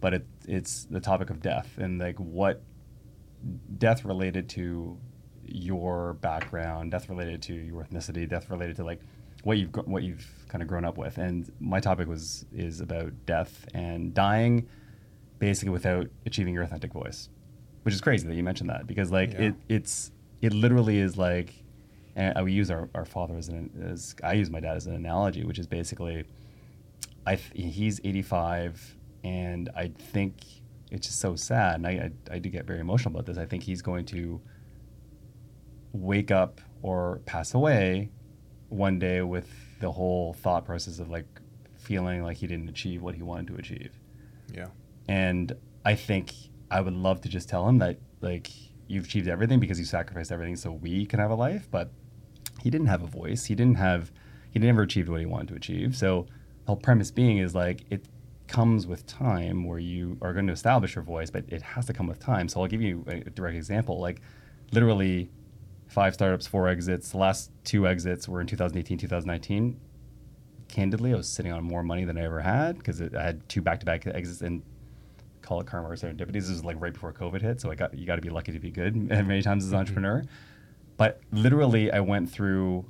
[0.00, 2.62] But it, it's the topic of death and like what
[3.78, 4.96] death related to
[5.44, 9.00] your background death related to your ethnicity death related to like
[9.44, 11.18] what you've what you've kind of grown up with.
[11.18, 14.68] And my topic was is about death and dying
[15.38, 17.28] basically without achieving your authentic voice
[17.88, 19.46] which is crazy that you mentioned that because like yeah.
[19.46, 20.10] it it's
[20.40, 21.54] it literally is like,
[22.16, 24.94] and we use our, our father as an as I use my dad as an
[24.94, 26.24] analogy, which is basically,
[27.26, 30.34] I he's 85, and I think
[30.90, 31.90] it's just so sad, and I,
[32.30, 33.38] I I do get very emotional about this.
[33.38, 34.40] I think he's going to
[35.92, 38.10] wake up or pass away
[38.68, 39.48] one day with
[39.80, 41.26] the whole thought process of like
[41.76, 43.98] feeling like he didn't achieve what he wanted to achieve.
[44.52, 44.66] Yeah.
[45.08, 45.52] And
[45.84, 46.32] I think
[46.70, 48.48] I would love to just tell him that like
[48.88, 51.68] you've achieved everything because you sacrificed everything so we can have a life.
[51.70, 51.92] But
[52.60, 53.44] he didn't have a voice.
[53.44, 54.10] He didn't have.
[54.50, 55.96] He never achieved what he wanted to achieve.
[55.96, 56.26] So
[56.64, 58.06] the whole premise being is like it
[58.48, 61.92] comes with time where you are going to establish your voice, but it has to
[61.92, 62.48] come with time.
[62.48, 64.00] So I'll give you a direct example.
[64.00, 64.22] Like
[64.72, 65.30] literally
[65.86, 67.10] five startups, four exits.
[67.10, 69.78] The last two exits were in 2018, 2019.
[70.68, 73.62] Candidly, I was sitting on more money than I ever had because I had two
[73.62, 74.62] back-to-back exits in
[75.48, 76.32] call it karma or serendipity.
[76.32, 78.52] This is like right before COVID hit, so I got you got to be lucky
[78.52, 79.80] to be good many times as an mm-hmm.
[79.80, 80.22] entrepreneur.
[80.98, 82.84] But literally, I went through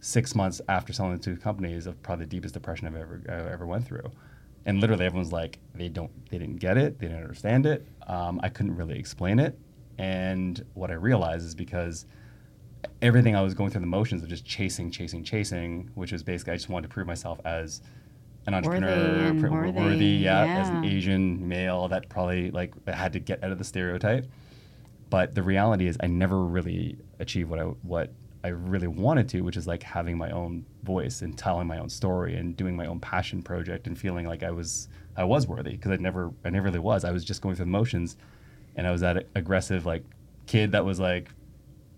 [0.00, 3.52] six months after selling the two companies of probably the deepest depression I've ever I
[3.52, 4.10] ever went through.
[4.66, 7.86] And literally, everyone's like, they don't, they didn't get it, they didn't understand it.
[8.06, 9.58] Um, I couldn't really explain it.
[9.96, 12.04] And what I realized is because
[13.00, 16.54] everything I was going through the motions of just chasing, chasing, chasing, which was basically
[16.54, 17.80] I just wanted to prove myself as
[18.46, 23.12] an entrepreneur, worthy, worthy, worthy yeah, yeah, as an Asian male that probably like had
[23.12, 24.26] to get out of the stereotype.
[25.10, 28.12] But the reality is, I never really achieved what I what
[28.42, 31.90] I really wanted to, which is like having my own voice and telling my own
[31.90, 35.72] story and doing my own passion project and feeling like I was I was worthy
[35.72, 37.04] because I never I never really was.
[37.04, 38.16] I was just going through the motions,
[38.76, 40.04] and I was that aggressive like
[40.46, 41.28] kid that was like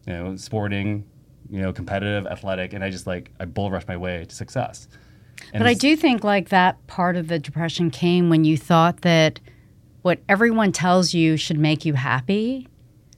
[0.06, 1.04] you know, sporting,
[1.50, 4.88] you know, competitive, athletic, and I just like I bull rushed my way to success.
[5.52, 9.02] And but I do think like that part of the depression came when you thought
[9.02, 9.40] that
[10.02, 12.68] what everyone tells you should make you happy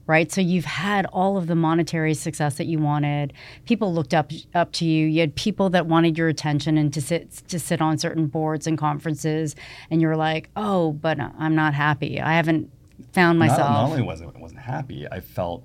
[0.07, 0.31] right?
[0.31, 3.33] So you've had all of the monetary success that you wanted.
[3.65, 5.07] People looked up up to you.
[5.07, 8.67] You had people that wanted your attention and to sit to sit on certain boards
[8.67, 9.57] and conferences,
[9.91, 12.21] and you're like, oh, but I'm not happy.
[12.21, 12.71] I haven't
[13.13, 13.61] found myself.
[13.61, 15.65] Not, not only was I wasn't happy, I felt.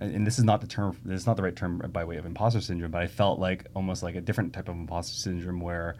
[0.00, 0.96] And this is not the term.
[1.04, 3.66] This is not the right term by way of imposter syndrome, but I felt like
[3.74, 5.96] almost like a different type of imposter syndrome where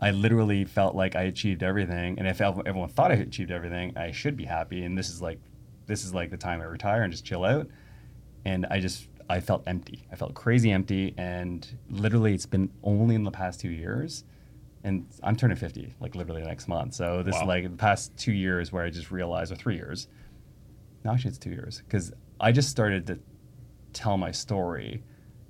[0.00, 4.12] I literally felt like I achieved everything, and if everyone thought I achieved everything, I
[4.12, 4.84] should be happy.
[4.84, 5.38] And this is like
[5.86, 7.66] this is like the time I retire and just chill out.
[8.44, 10.06] And I just I felt empty.
[10.10, 14.24] I felt crazy empty, and literally, it's been only in the past two years,
[14.82, 16.94] and I'm turning 50 like literally next month.
[16.94, 17.42] So this wow.
[17.42, 20.08] is like the past two years where I just realized, or three years.
[21.04, 23.18] No, actually, it's two years because I just started to
[23.92, 25.02] tell my story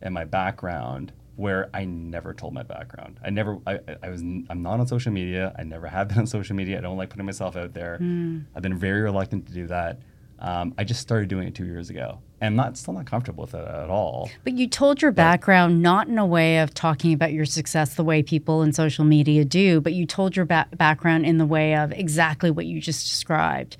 [0.02, 3.18] and my background where I never told my background.
[3.24, 5.54] I never, I, I was, I'm not on social media.
[5.58, 6.78] I never have been on social media.
[6.78, 7.98] I don't like putting myself out there.
[8.00, 8.44] Mm.
[8.54, 10.00] I've been very reluctant to do that.
[10.38, 12.18] Um, I just started doing it two years ago.
[12.40, 14.30] And I'm not still not comfortable with it at all.
[14.42, 18.04] But you told your background not in a way of talking about your success the
[18.04, 21.76] way people in social media do, but you told your ba- background in the way
[21.76, 23.76] of exactly what you just described.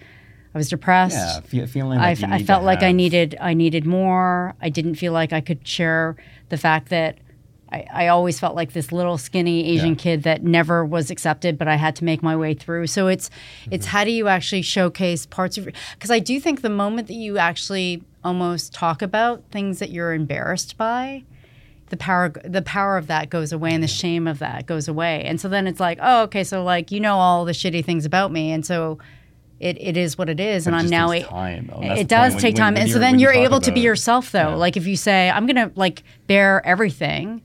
[0.55, 1.17] I was depressed.
[1.17, 4.55] Yeah, fe- feeling like I, felt like I needed I needed more.
[4.61, 6.17] I didn't feel like I could share
[6.49, 7.19] the fact that
[7.73, 9.95] I, I always felt like this little skinny Asian yeah.
[9.95, 12.89] kid that never was accepted, but I had to make my way through.
[12.89, 13.75] So it's mm-hmm.
[13.75, 17.15] it's how do you actually showcase parts of because I do think the moment that
[17.15, 21.25] you actually almost talk about things that you're embarrassed by,
[21.91, 25.23] the power the power of that goes away and the shame of that goes away.
[25.25, 28.05] And so then it's like, oh, okay, so like you know all the shitty things
[28.05, 28.99] about me, and so
[29.61, 32.55] it, it is what it is, and I'm now it, time, it does take when,
[32.55, 34.51] time, when and so then you're able to be yourself though.
[34.51, 34.55] Yeah.
[34.55, 37.43] Like if you say I'm gonna like bear everything,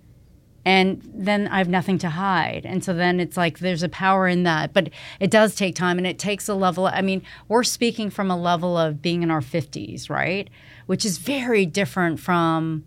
[0.66, 2.66] and then I have nothing to hide.
[2.66, 4.90] And so then it's like there's a power in that, but
[5.20, 6.88] it does take time and it takes a level.
[6.88, 10.50] I mean, we're speaking from a level of being in our 50s, right?
[10.88, 12.84] Which is very different from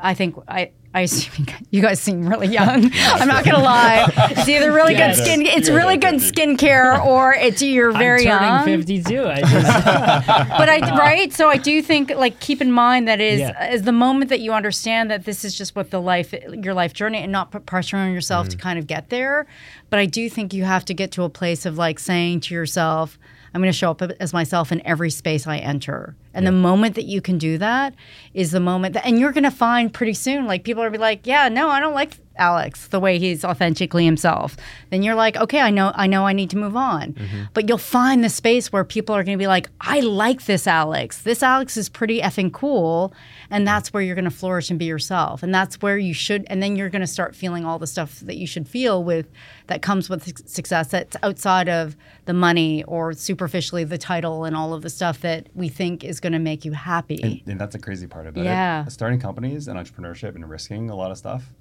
[0.00, 2.90] I think I I assume you guys seem really young.
[2.94, 4.10] I'm not gonna lie.
[4.30, 5.42] It's either really yeah, good skin.
[5.42, 9.04] It's really good skincare, or it's you're very I'm turning young.
[9.04, 9.26] 52.
[9.26, 11.32] I just but I right.
[11.32, 13.72] So I do think like keep in mind that is yeah.
[13.72, 16.94] is the moment that you understand that this is just what the life your life
[16.94, 18.56] journey and not put pressure on yourself mm-hmm.
[18.56, 19.46] to kind of get there.
[19.90, 22.54] But I do think you have to get to a place of like saying to
[22.54, 23.18] yourself
[23.54, 26.14] I'm going to show up as myself in every space I enter.
[26.34, 26.50] And yeah.
[26.50, 27.94] the moment that you can do that
[28.34, 30.98] is the moment that, and you're going to find pretty soon, like people are be
[30.98, 34.56] like, yeah, no, I don't like Alex the way he's authentically himself.
[34.90, 37.14] Then you're like, okay, I know, I know, I need to move on.
[37.14, 37.42] Mm-hmm.
[37.52, 40.66] But you'll find the space where people are going to be like, I like this
[40.66, 41.22] Alex.
[41.22, 43.12] This Alex is pretty effing cool,
[43.50, 45.42] and that's where you're going to flourish and be yourself.
[45.42, 46.46] And that's where you should.
[46.48, 49.26] And then you're going to start feeling all the stuff that you should feel with
[49.66, 50.88] that comes with success.
[50.88, 55.48] That's outside of the money or superficially the title and all of the stuff that
[55.54, 57.20] we think is going to make you happy.
[57.22, 58.86] And, and that's a crazy part about yeah.
[58.86, 58.90] it.
[58.90, 61.52] Starting companies and entrepreneurship and risking a lot of stuff,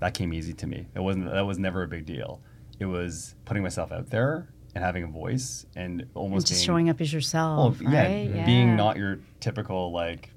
[0.00, 0.88] that came easy to me.
[0.94, 1.30] It wasn't.
[1.30, 2.40] That was never a big deal.
[2.78, 6.66] It was putting myself out there and having a voice and almost and just being,
[6.66, 7.80] showing up as yourself.
[7.80, 8.30] Well, right?
[8.32, 10.30] yeah, being not your typical like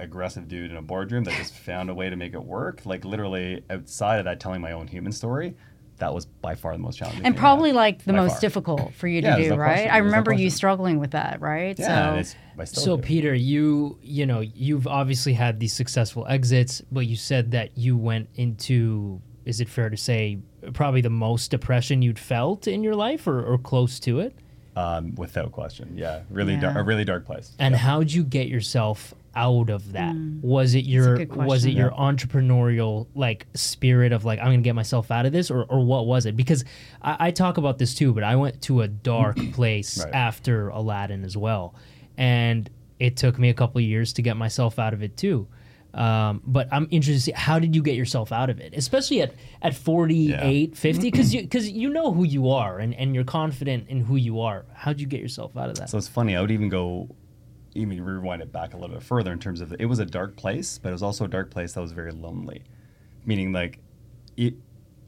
[0.00, 2.84] aggressive dude in a boardroom that just found a way to make it work.
[2.84, 5.56] Like literally outside of that, telling my own human story
[5.98, 7.24] that was by far the most challenging.
[7.24, 8.40] And probably like the most far.
[8.40, 9.90] difficult for you to yeah, do, no right?
[9.90, 11.78] I remember no you struggling with that, right?
[11.78, 13.02] Yeah, so, so do.
[13.02, 17.96] Peter, you you know you've obviously had these successful exits, but you said that you
[17.96, 20.38] went into is it fair to say
[20.74, 24.36] probably the most depression you'd felt in your life, or, or close to it?
[24.76, 26.60] Um, without question, yeah, really, yeah.
[26.60, 27.52] Dar- a really dark place.
[27.58, 27.78] And yeah.
[27.78, 30.14] how'd you get yourself out of that?
[30.14, 30.42] Mm.
[30.42, 35.10] Was it your was it your entrepreneurial like spirit of like I'm gonna get myself
[35.10, 36.36] out of this, or or what was it?
[36.36, 36.64] Because
[37.00, 40.12] I, I talk about this too, but I went to a dark place right.
[40.12, 41.74] after Aladdin as well,
[42.16, 42.68] and
[42.98, 45.46] it took me a couple years to get myself out of it too.
[45.94, 49.22] Um, but I'm interested to see how did you get yourself out of it, especially
[49.22, 50.74] at, at 48, yeah.
[50.74, 54.16] 50, because you because you know who you are and, and you're confident in who
[54.16, 54.66] you are.
[54.74, 55.90] How'd you get yourself out of that?
[55.90, 56.36] So it's funny.
[56.36, 57.08] I would even go
[57.78, 60.36] even rewind it back a little bit further in terms of it was a dark
[60.36, 62.64] place, but it was also a dark place that was very lonely.
[63.24, 63.78] Meaning, like,
[64.36, 64.54] it,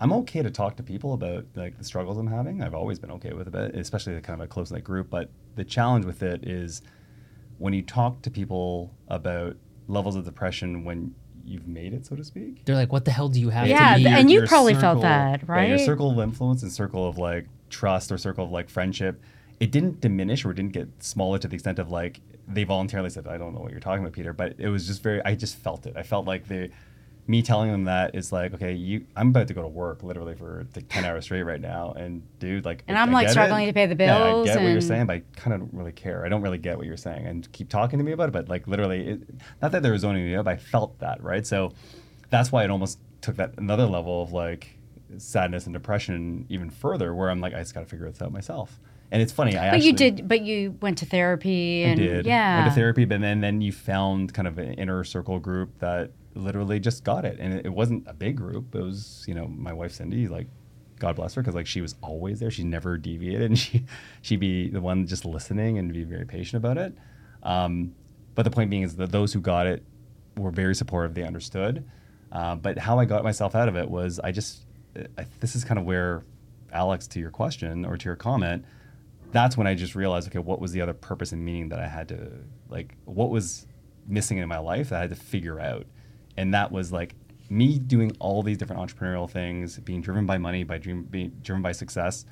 [0.00, 2.62] I'm okay to talk to people about like the struggles I'm having.
[2.62, 5.10] I've always been okay with it, especially the kind of a close knit group.
[5.10, 6.82] But the challenge with it is
[7.58, 9.56] when you talk to people about
[9.88, 11.14] levels of depression when
[11.44, 12.64] you've made it, so to speak.
[12.64, 15.02] They're like, "What the hell do you have?" Yeah, to and you probably circle, felt
[15.02, 15.62] that, right?
[15.62, 19.22] Yeah, your circle of influence and circle of like trust or circle of like friendship
[19.60, 22.20] it didn't diminish or it didn't get smaller to the extent of like
[22.52, 25.02] they voluntarily said, I don't know what you're talking about, Peter, but it was just
[25.02, 25.96] very, I just felt it.
[25.96, 26.70] I felt like they,
[27.26, 30.34] me telling them that is like, okay, you, I'm about to go to work literally
[30.34, 31.92] for like 10 hours straight right now.
[31.92, 33.66] And dude, like, and I'm like struggling it.
[33.68, 34.46] to pay the bills.
[34.46, 36.26] Yeah, I get what you're saying, but I kind of don't really care.
[36.26, 38.32] I don't really get what you're saying and keep talking to me about it.
[38.32, 39.22] But like literally, it,
[39.62, 41.46] not that they were zoning me up, I felt that, right?
[41.46, 41.72] So
[42.30, 44.76] that's why it almost took that another level of like
[45.18, 48.32] sadness and depression even further where I'm like, I just got to figure this out
[48.32, 48.80] myself.
[49.12, 49.56] And it's funny.
[49.56, 49.70] I actually.
[49.70, 50.28] but actually, you did.
[50.28, 51.82] But you went to therapy.
[51.82, 52.26] And, I did.
[52.26, 52.60] Yeah.
[52.60, 56.12] Went to therapy, but then then you found kind of an inner circle group that
[56.34, 58.74] literally just got it, and it, it wasn't a big group.
[58.74, 60.46] It was you know my wife Cindy, like
[60.98, 62.50] God bless her, because like she was always there.
[62.50, 63.84] She never deviated, and she
[64.22, 66.94] she'd be the one just listening and be very patient about it.
[67.42, 67.94] Um,
[68.34, 69.82] but the point being is that those who got it
[70.36, 71.14] were very supportive.
[71.14, 71.84] They understood.
[72.30, 74.66] Uh, but how I got myself out of it was I just
[75.18, 76.22] I, this is kind of where
[76.72, 78.64] Alex, to your question or to your comment,
[79.32, 81.86] that's when I just realized, okay, what was the other purpose and meaning that I
[81.86, 82.30] had to
[82.68, 83.66] like, what was
[84.06, 85.86] missing in my life that I had to figure out,
[86.36, 87.14] and that was like
[87.48, 91.62] me doing all these different entrepreneurial things, being driven by money, by dream, being driven
[91.62, 92.24] by success.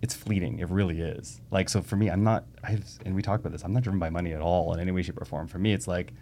[0.00, 0.60] It's fleeting.
[0.60, 1.40] It really is.
[1.50, 2.44] Like so for me, I'm not.
[2.62, 3.64] I've, and we talked about this.
[3.64, 5.48] I'm not driven by money at all in any way, shape, or form.
[5.48, 6.12] For me, it's like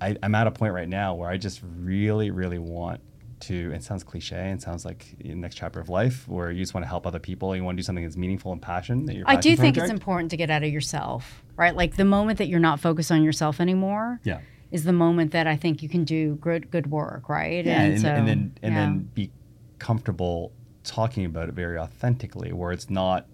[0.00, 3.00] I, I'm at a point right now where I just really, really want
[3.46, 6.74] to it sounds cliche and sounds like the next chapter of life where you just
[6.74, 9.16] want to help other people you want to do something that's meaningful and passion that
[9.16, 11.74] you're i do think it's important to get out of yourself right?
[11.74, 14.40] Like the moment that you're not focused on yourself anymore yeah.
[14.70, 17.64] is the moment that i think you can do good good work right?
[17.64, 18.80] Yeah, and, and, so, and then and yeah.
[18.80, 19.30] then be
[19.78, 20.52] comfortable
[20.84, 23.26] talking about it very authentically where it's not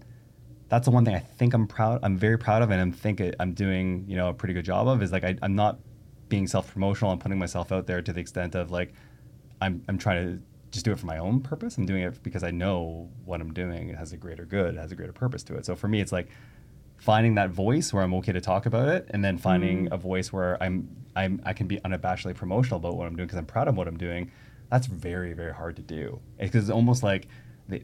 [0.69, 3.21] that's the one thing i think i'm proud i'm very proud of and i'm think
[3.39, 5.79] i'm doing you know a pretty good job of is like I, i'm not
[6.33, 8.95] being self-promotional I'm putting myself out there to the extent of like
[9.63, 11.79] I'm I'm trying to just do it for my own purpose.
[11.79, 14.79] I'm doing it because I know what I'm doing it has a greater good, It
[14.79, 15.67] has a greater purpose to it.
[15.67, 16.29] So for me, it's like
[16.97, 19.93] finding that voice where I'm okay to talk about it, and then finding mm.
[19.93, 23.39] a voice where I'm I'm I can be unabashedly promotional about what I'm doing because
[23.39, 24.31] I'm proud of what I'm doing.
[24.71, 27.29] That's very very hard to do because it's almost like
[27.69, 27.83] the,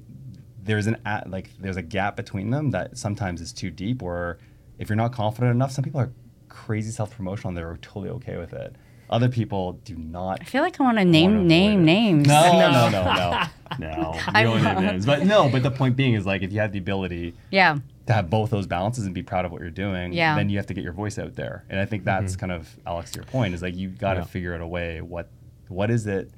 [0.63, 4.03] there's an at, like there's a gap between them that sometimes is too deep.
[4.03, 4.39] Where
[4.79, 6.11] if you're not confident enough, some people are
[6.49, 8.75] crazy self promotional and they're totally okay with it.
[9.11, 10.41] Other people do not.
[10.41, 12.29] I feel like I want to name name names.
[12.29, 13.47] No, no, no, no, no.
[13.79, 14.15] no.
[14.39, 15.49] You name names, but no.
[15.49, 17.79] But the point being is like if you have the ability, yeah,
[18.09, 20.35] to have both those balances and be proud of what you're doing, yeah.
[20.35, 21.65] then you have to get your voice out there.
[21.69, 22.41] And I think that's mm-hmm.
[22.41, 24.27] kind of Alex, your point is like you got to yeah.
[24.27, 25.01] figure out a way.
[25.01, 25.29] What
[25.69, 26.31] what is it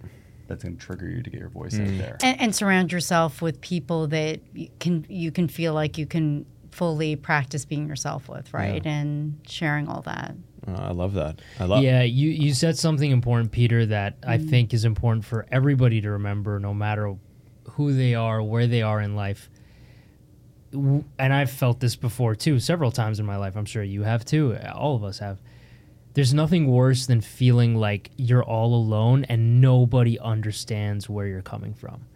[0.48, 1.82] that's going to trigger you to get your voice mm.
[1.82, 2.18] out there?
[2.22, 4.40] And, and surround yourself with people that
[4.80, 8.84] can you can feel like you can fully practice being yourself with, right?
[8.84, 8.92] Yeah.
[8.92, 10.34] And sharing all that.
[10.76, 11.40] I love that.
[11.58, 11.82] I love.
[11.82, 14.16] Yeah, you you said something important, Peter, that.
[14.26, 14.48] I mm.
[14.48, 17.16] think is important for everybody to remember, no matter
[17.70, 19.48] who they are, where they are in life.
[20.72, 23.56] And I've felt this before too, several times in my life.
[23.56, 24.56] I'm sure you have too.
[24.74, 25.38] All of us have.
[26.14, 31.72] There's nothing worse than feeling like you're all alone and nobody understands where you're coming
[31.72, 32.06] from,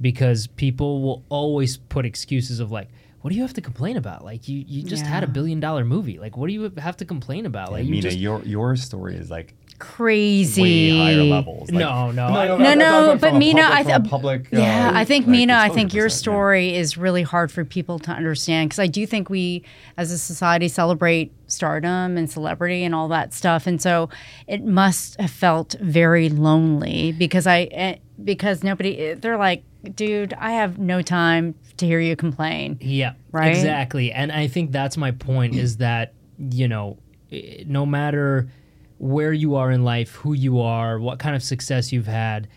[0.00, 2.88] because people will always put excuses of like
[3.24, 4.22] what do you have to complain about?
[4.22, 5.08] Like you, you just yeah.
[5.08, 6.18] had a billion dollar movie.
[6.18, 7.72] Like what do you have to complain about?
[7.72, 11.70] Like yeah, Mena, just, your your story is like crazy way higher levels.
[11.70, 14.48] Like, no, no, no, no, no but Mena, public, I think public.
[14.52, 16.80] Yeah, uh, I think like Mena, I think your story yeah.
[16.80, 19.64] is really hard for people to understand because I do think we,
[19.96, 24.10] as a society, celebrate stardom and celebrity and all that stuff, and so
[24.46, 29.64] it must have felt very lonely because I eh, because nobody eh, they're like
[29.94, 32.78] dude, I have no time to hear you complain.
[32.80, 33.14] Yeah.
[33.32, 33.48] Right.
[33.48, 34.12] Exactly.
[34.12, 36.98] And I think that's my point is that, you know,
[37.66, 38.48] no matter
[38.98, 42.48] where you are in life, who you are, what kind of success you've had,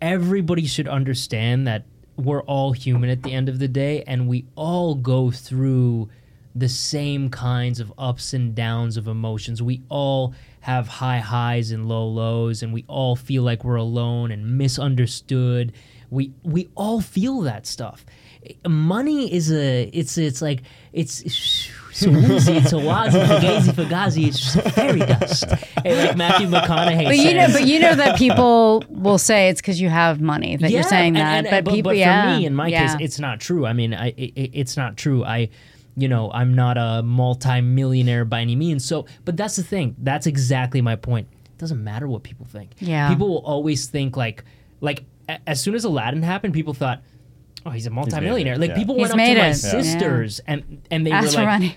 [0.00, 1.84] everybody should understand that
[2.16, 6.08] we're all human at the end of the day and we all go through
[6.54, 9.62] the same kinds of ups and downs of emotions.
[9.62, 14.30] We all have high highs and low lows and we all feel like we're alone
[14.30, 15.72] and misunderstood
[16.10, 18.04] we we all feel that stuff.
[18.66, 21.22] Money is a it's it's like it's
[21.92, 25.44] so woozy, it's a wazi, fugazi, fugazi, it's just fairy dust.
[25.84, 29.60] And like Matthew McConaughey but you know, but you know that people will say it's
[29.60, 31.38] because you have money that yeah, you're saying that.
[31.38, 32.96] And, and, but, people, but yeah, me, in my yeah.
[32.96, 33.66] case, it's not true.
[33.66, 35.24] I mean, I it, it's not true.
[35.24, 35.50] I
[35.96, 38.84] you know, I'm not a multi-millionaire by any means.
[38.84, 39.96] So, but that's the thing.
[39.98, 41.28] That's exactly my point.
[41.44, 42.70] It doesn't matter what people think.
[42.78, 43.08] Yeah.
[43.10, 44.44] People will always think like
[44.80, 45.04] like
[45.46, 47.02] as soon as Aladdin happened, people thought,
[47.64, 48.76] "Oh, he's a multimillionaire." Like yeah.
[48.76, 50.54] people he's went up to my sisters yeah.
[50.54, 51.76] and and they Ask were like,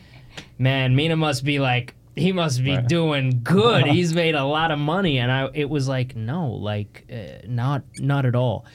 [0.57, 2.87] "Man, Mena must be like." He must be right.
[2.87, 3.85] doing good.
[3.87, 5.49] He's made a lot of money, and I.
[5.51, 8.67] It was like no, like uh, not not at all.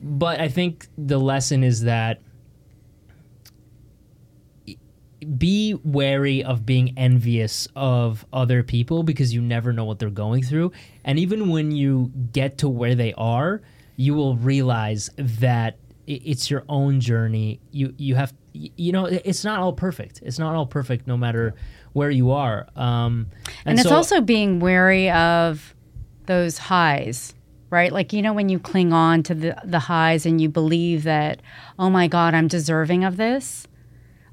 [0.00, 2.20] But I think the lesson is that
[5.24, 10.42] be wary of being envious of other people because you never know what they're going
[10.42, 10.72] through.
[11.04, 13.62] And even when you get to where they are,
[13.96, 17.60] you will realize that it's your own journey.
[17.70, 20.20] You you have you know it's not all perfect.
[20.22, 21.54] It's not all perfect no matter
[21.92, 22.66] where you are.
[22.76, 23.28] Um,
[23.64, 25.74] and, and it's so, also being wary of
[26.26, 27.34] those highs
[27.74, 27.92] right?
[27.92, 31.42] Like you know when you cling on to the the highs and you believe that
[31.76, 33.66] oh my god, I'm deserving of this.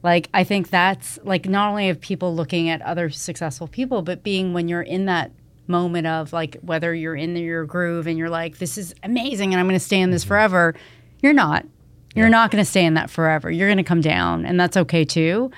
[0.03, 4.21] Like I think that's like not only of people looking at other successful people, but
[4.21, 5.31] being when you're in that
[5.67, 9.59] moment of like whether you're in your groove and you're like this is amazing and
[9.59, 10.29] I'm going to stay in this mm-hmm.
[10.29, 10.75] forever,
[11.21, 11.65] you're not.
[12.13, 12.31] You're yeah.
[12.31, 13.49] not going to stay in that forever.
[13.49, 15.51] You're going to come down and that's okay too.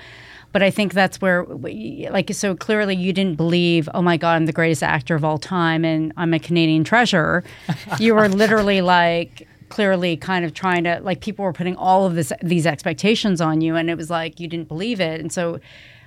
[0.52, 4.46] But I think that's where, like, so clearly you didn't believe, oh my God, I'm
[4.46, 7.42] the greatest actor of all time and I'm a Canadian treasure.
[7.98, 12.14] you were literally like, clearly kind of trying to like people were putting all of
[12.14, 15.58] this these expectations on you and it was like you didn't believe it and so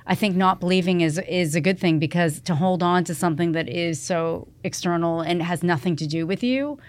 [0.07, 3.51] I think not believing is is a good thing because to hold on to something
[3.51, 6.79] that is so external and has nothing to do with you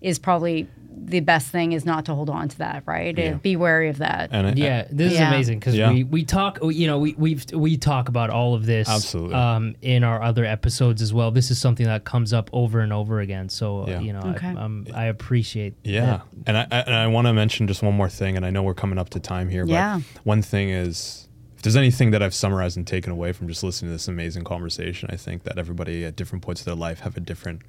[0.00, 0.68] is probably
[0.98, 3.16] the best thing is not to hold on to that, right?
[3.16, 3.34] Yeah.
[3.34, 4.30] Be wary of that.
[4.32, 5.92] And I, yeah, this is amazing because yeah.
[5.92, 9.74] we we talk, you know, we we we talk about all of this absolutely um,
[9.82, 11.30] in our other episodes as well.
[11.30, 13.48] This is something that comes up over and over again.
[13.48, 14.48] So uh, you know, okay.
[14.48, 15.74] I, um, I, appreciate.
[15.84, 18.50] Yeah, and I, I and I want to mention just one more thing, and I
[18.50, 20.00] know we're coming up to time here, but yeah.
[20.24, 23.90] one thing is if there's anything that I've summarized and taken away from just listening
[23.90, 27.16] to this amazing conversation, I think that everybody at different points of their life have
[27.16, 27.62] a different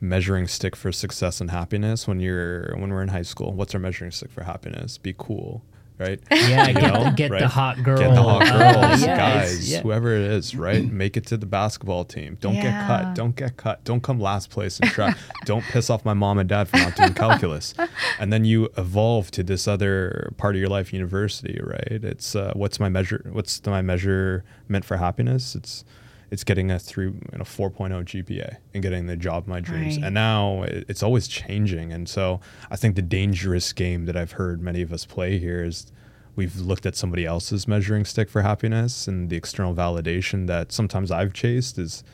[0.00, 3.52] measuring stick for success and happiness when you're when we're in high school.
[3.52, 4.96] What's our measuring stick for happiness?
[4.98, 5.62] Be cool,
[5.98, 6.20] right?
[6.30, 7.40] Yeah, get, know, the, get right?
[7.40, 9.80] the hot girl, get the hot girls, uh, guys, yeah.
[9.80, 10.84] whoever it is, right?
[10.84, 12.38] Make it to the basketball team.
[12.40, 12.62] Don't yeah.
[12.62, 13.14] get cut.
[13.14, 13.84] Don't get cut.
[13.84, 15.16] Don't come last place in track.
[15.44, 17.74] Don't piss off my mom and dad for not doing calculus.
[18.18, 22.04] and then you evolve to this other part of your life, university, right?
[22.04, 23.28] It's uh, what's my measure?
[23.32, 25.54] What's my measure meant for happiness?
[25.54, 25.84] It's
[26.30, 29.96] it's getting us through you know 4.0 GPA and getting the job of my dreams.
[29.96, 30.06] Right.
[30.06, 31.92] And now it's always changing.
[31.92, 35.62] And so I think the dangerous game that I've heard many of us play here
[35.62, 35.92] is
[36.34, 41.10] we've looked at somebody else's measuring stick for happiness and the external validation that sometimes
[41.10, 42.04] I've chased is,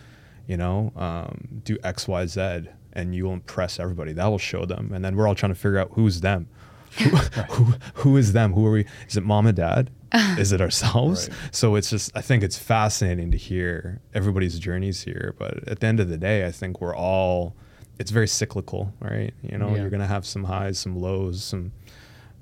[0.46, 4.12] you know, um, do X, Y, Z, and you will impress everybody.
[4.12, 4.92] That will show them.
[4.92, 6.48] And then we're all trying to figure out who's them.
[6.98, 8.52] who, who, who is them?
[8.52, 8.86] Who are we?
[9.08, 9.90] Is it mom and dad?
[10.14, 11.28] Is it ourselves?
[11.28, 11.38] Right.
[11.52, 15.34] So it's just, I think it's fascinating to hear everybody's journeys here.
[15.38, 17.54] But at the end of the day, I think we're all,
[17.98, 19.32] it's very cyclical, right?
[19.42, 19.82] You know, yeah.
[19.82, 21.72] you're going to have some highs, some lows, some,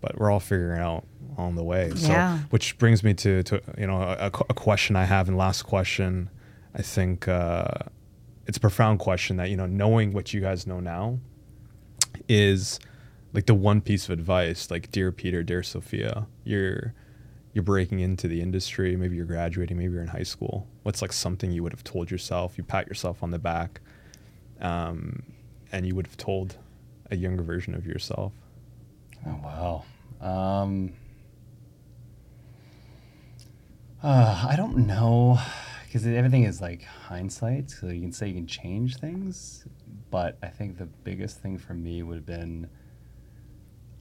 [0.00, 1.06] but we're all figuring out
[1.36, 1.92] on the way.
[1.94, 2.38] So, yeah.
[2.50, 6.30] which brings me to, to you know, a, a question I have and last question.
[6.74, 7.66] I think uh,
[8.46, 11.18] it's a profound question that, you know, knowing what you guys know now
[12.28, 12.80] is
[13.32, 16.94] like the one piece of advice, like, dear Peter, dear Sophia, you're,
[17.52, 20.68] you're breaking into the industry, maybe you're graduating, maybe you're in high school.
[20.82, 22.56] What's like something you would have told yourself?
[22.56, 23.80] You pat yourself on the back,
[24.60, 25.22] um,
[25.72, 26.56] and you would have told
[27.10, 28.32] a younger version of yourself.
[29.26, 29.84] Oh wow.
[30.20, 30.92] Um,
[34.02, 35.38] uh, I don't know,
[35.86, 37.70] because everything is like hindsight.
[37.70, 39.66] So you can say you can change things,
[40.10, 42.68] but I think the biggest thing for me would have been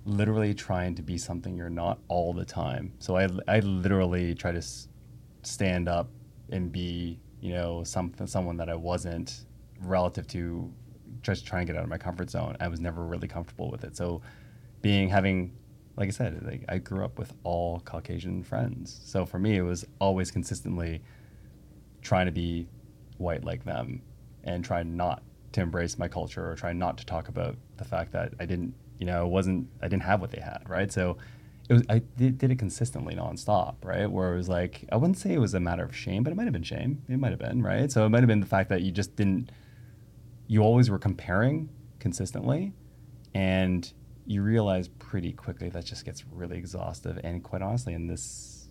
[0.06, 2.94] literally trying to be something you're not all the time.
[3.00, 4.88] So I, I literally try to s-
[5.44, 6.10] stand up
[6.50, 9.46] and be, you know, something, someone that I wasn't
[9.82, 10.72] relative to
[11.22, 12.56] just trying to get out of my comfort zone.
[12.60, 13.96] I was never really comfortable with it.
[13.96, 14.22] So
[14.82, 15.54] being, having,
[15.98, 19.02] like I said, like I grew up with all Caucasian friends.
[19.06, 21.02] So for me, it was always consistently
[22.02, 22.68] trying to be
[23.18, 24.02] white like them
[24.44, 28.12] and try not to embrace my culture or try not to talk about the fact
[28.14, 30.92] that I didn't you know, it wasn't I didn't have what they had, right?
[30.92, 31.18] So
[31.70, 34.10] it was I did, did, it consistently nonstop, right?
[34.10, 36.36] Where it was like I wouldn't say it was a matter of shame, but it
[36.36, 37.02] might have been shame.
[37.08, 37.92] It might have been, right?
[37.92, 39.52] So it might have been the fact that you just didn't
[40.48, 41.70] you always were comparing
[42.00, 42.74] consistently
[43.34, 43.94] and
[44.26, 48.68] you realize pretty quickly that just gets really exhaustive and quite honestly in this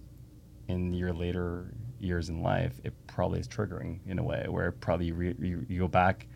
[0.66, 5.06] in your later years in life it probably is triggering in a way where probably
[5.06, 6.26] you, re, you, you go back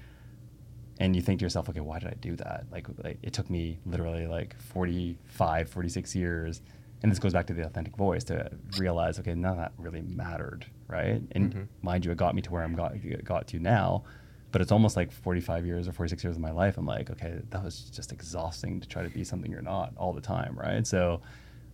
[1.03, 2.65] and you think to yourself okay why did i do that?
[2.71, 6.63] Like, like it took me literally like 45 46 years
[7.03, 10.03] and this goes back to the authentic voice to realize okay none of that really
[10.03, 11.23] mattered right?
[11.33, 11.63] And mm-hmm.
[11.83, 12.93] mind you it got me to where i'm got,
[13.25, 14.05] got to now
[14.53, 17.41] but it's almost like 45 years or 46 years of my life i'm like okay
[17.51, 20.87] that was just exhausting to try to be something you're not all the time right?
[20.87, 21.21] So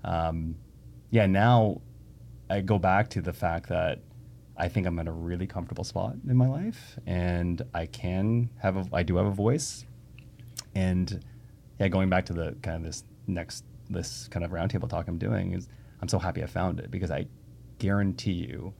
[0.04, 0.56] um,
[1.10, 1.80] yeah now
[2.48, 4.00] i go back to the fact that
[4.58, 8.76] I think I'm in a really comfortable spot in my life, and I can have
[8.76, 9.86] a, I do have a voice,
[10.74, 11.24] and
[11.78, 15.16] yeah, going back to the kind of this next this kind of roundtable talk I'm
[15.16, 15.68] doing is
[16.02, 17.26] I'm so happy I found it because I
[17.78, 18.74] guarantee you,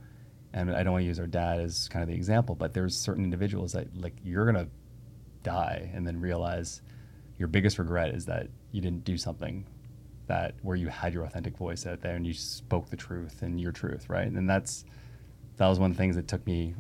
[0.53, 2.97] and I don't want to use our dad as kind of the example, but there's
[2.97, 4.69] certain individuals that like you're gonna
[5.45, 6.83] die and then realize
[7.39, 9.65] your biggest regret is that you didn't do something
[10.27, 13.61] that where you had your authentic voice out there and you spoke the truth and
[13.61, 14.27] your truth, right?
[14.27, 14.85] And that's
[15.59, 16.75] that was one of the things that took me,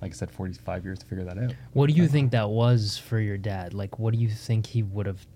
[0.00, 1.54] like I said, 45 years to figure that out.
[1.72, 3.74] What do you think that was for your dad?
[3.74, 5.26] Like, what do you think he would have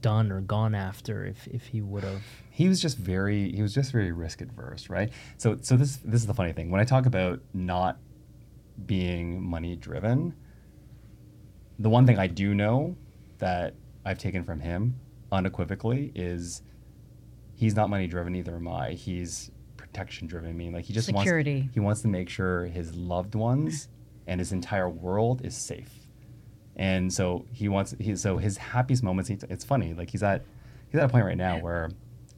[0.00, 2.22] done or gone after if, if he would have?
[2.50, 5.10] He was just very he was just very risk adverse, right?
[5.36, 7.98] So so this this is the funny thing when I talk about not
[8.86, 10.34] being money driven.
[11.78, 12.96] The one thing I do know
[13.38, 13.74] that
[14.04, 14.98] I've taken from him
[15.32, 16.62] unequivocally is
[17.54, 18.92] he's not money driven either am I.
[18.92, 19.50] He's
[19.92, 20.50] protection driven.
[20.50, 21.60] I mean, like he just Security.
[21.60, 23.88] wants he wants to make sure his loved ones
[24.26, 25.90] and his entire world is safe.
[26.76, 29.28] And so he wants he so his happiest moments.
[29.28, 30.44] He, it's funny, like he's at
[30.90, 31.90] he's at a point right now where,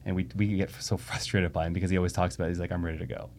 [0.05, 2.71] and we we get so frustrated by him because he always talks about he's like
[2.71, 3.29] I'm ready to go.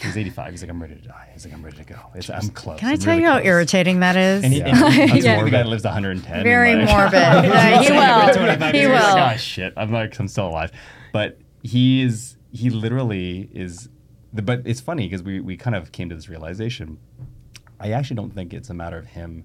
[0.00, 0.50] He's 85.
[0.52, 1.28] He's like I'm ready to die.
[1.32, 1.98] He's like I'm ready to go.
[2.14, 2.78] It's, I'm close.
[2.78, 4.44] Can I I'm tell really you how irritating that is?
[4.44, 4.66] And he, Yeah.
[4.68, 5.34] and that's Yeah.
[5.36, 5.52] morbid.
[5.52, 6.44] The guy lives 110.
[6.44, 7.12] Very morbid.
[7.14, 8.72] Yeah, he will.
[8.72, 8.94] He will.
[8.94, 9.72] Like, oh shit!
[9.76, 10.70] I'm like I'm still alive,
[11.12, 11.38] but
[11.68, 12.36] he is.
[12.52, 13.88] He literally is.
[14.32, 16.98] The, but it's funny because we we kind of came to this realization.
[17.80, 19.44] I actually don't think it's a matter of him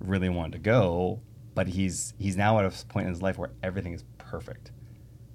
[0.00, 1.20] really wanting to go,
[1.54, 4.72] but he's he's now at a point in his life where everything is perfect.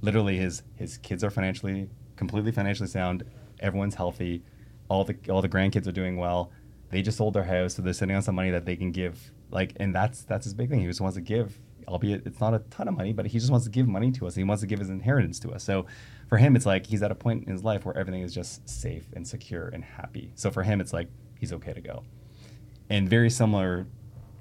[0.01, 3.24] Literally, his his kids are financially completely financially sound.
[3.59, 4.43] Everyone's healthy.
[4.89, 6.51] All the all the grandkids are doing well.
[6.89, 9.32] They just sold their house, so they're sitting on some money that they can give.
[9.49, 10.82] Like, and that's that's his big thing.
[10.82, 13.52] He just wants to give, albeit it's not a ton of money, but he just
[13.52, 14.36] wants to give money to us.
[14.36, 15.64] He wants to give his inheritance to us.
[15.64, 15.86] So,
[16.32, 18.68] for him, it's like he's at a point in his life where everything is just
[18.70, 20.32] safe and secure and happy.
[20.36, 22.04] So for him, it's like he's okay to go.
[22.90, 23.86] And very similar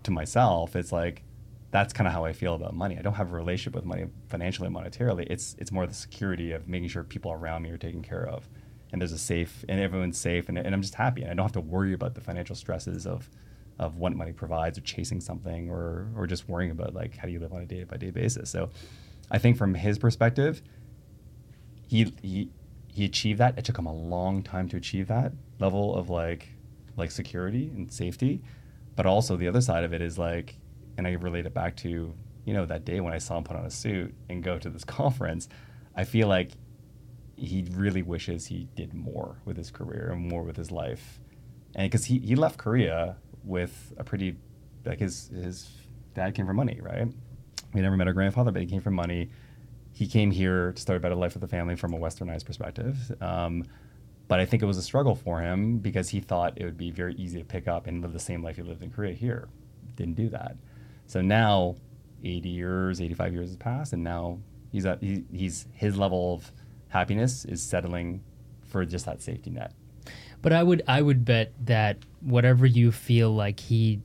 [0.05, 1.25] to myself, it's like
[1.73, 2.97] that's kind of how I feel about money.
[2.97, 5.27] I don't have a relationship with money financially and monetarily.
[5.29, 8.49] It's it's more the security of making sure people around me are taken care of,
[8.93, 11.45] and there's a safe and everyone's safe, and, and I'm just happy, and I don't
[11.45, 13.29] have to worry about the financial stresses of
[13.81, 17.33] of what money provides or chasing something or or just worrying about like how do
[17.33, 18.51] you live on a day by day basis.
[18.51, 18.71] So
[19.31, 20.63] I think from his perspective,
[21.89, 22.51] he he
[22.89, 23.59] he achieved that.
[23.59, 26.49] It took him a long time to achieve that level of like
[26.97, 28.43] like security and safety.
[28.97, 30.57] But also the other side of it is like,
[30.99, 32.15] and I relate it back to
[32.45, 34.69] you know that day when I saw him put on a suit and go to
[34.69, 35.49] this conference.
[35.97, 36.53] I feel like
[37.35, 41.19] he really wishes he did more with his career and more with his life,
[41.75, 44.37] and because he he left Korea with a pretty
[44.85, 45.71] like his his
[46.15, 47.09] dad came from money, right?
[47.73, 49.31] We never met our grandfather, but he came from money
[49.93, 53.13] he came here to start a better life with the family from a westernized perspective.
[53.21, 53.65] Um,
[54.29, 56.91] but I think it was a struggle for him because he thought it would be
[56.91, 59.49] very easy to pick up and live the same life he lived in Korea here.
[59.97, 60.57] Didn't do that.
[61.07, 61.77] So now,
[62.23, 64.39] 80 years, 85 years has passed, and now
[64.71, 66.53] he's at he, he's his level of
[66.89, 68.23] happiness is settling
[68.69, 69.73] for just that safety net.
[70.43, 74.01] But I would I would bet that whatever you feel like he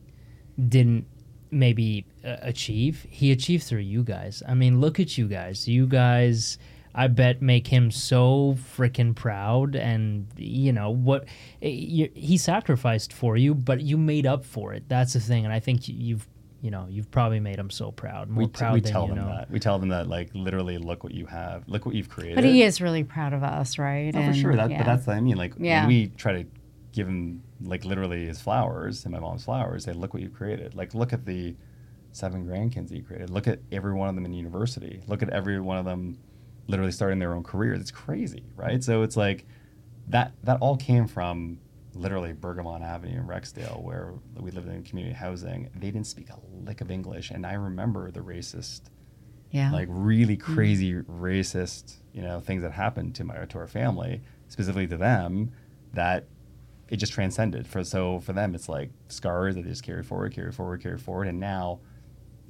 [0.70, 1.06] didn't
[1.52, 4.44] maybe uh, achieve, he achieved through you guys.
[4.48, 5.68] I mean, look at you guys.
[5.68, 6.58] You guys
[6.94, 11.26] I bet make him so freaking proud and you know what
[11.62, 14.88] eh, he sacrificed for you, but you made up for it.
[14.88, 16.28] That's the thing and I think you've
[16.66, 19.04] you know, you've probably made him so proud, more We, t- proud we than tell
[19.04, 19.28] you them know.
[19.36, 19.52] that.
[19.52, 22.36] We tell them that like literally look what you have, look what you've created.
[22.38, 24.12] But he is really proud of us, right?
[24.16, 24.56] Oh, for sure.
[24.56, 24.80] That, yeah.
[24.80, 25.38] But that's what I mean.
[25.38, 25.82] Like Yeah.
[25.82, 26.50] when we try to
[26.92, 30.74] give him like literally his flowers and my mom's flowers, say, look what you've created.
[30.74, 31.56] Like look at the
[32.14, 33.30] seven grandkids that you created.
[33.30, 35.04] Look at every one of them in university.
[35.08, 36.18] Look at every one of them
[36.68, 37.80] literally starting their own careers.
[37.80, 38.84] It's crazy, right?
[38.84, 39.46] So it's like
[40.08, 41.60] that that all came from
[41.96, 45.70] literally Bergamot Avenue in Rexdale, where we lived in community housing.
[45.74, 48.82] They didn't speak a lick of English, and I remember the racist
[49.52, 49.72] yeah.
[49.72, 50.42] like really mm.
[50.42, 55.52] crazy racist, you know, things that happened to my to our family, specifically to them,
[55.94, 56.26] that
[56.90, 57.66] it just transcended.
[57.66, 60.98] For so for them, it's like scars that they just carry forward, carry forward, carry
[60.98, 61.80] forward, and now,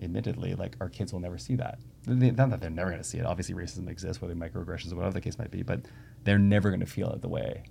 [0.01, 1.77] admittedly, like our kids will never see that.
[2.07, 3.25] They, not that they're never going to see it.
[3.25, 5.81] Obviously, racism exists, whether microaggressions or whatever the case might be, but
[6.23, 7.63] they're never going to feel it the way,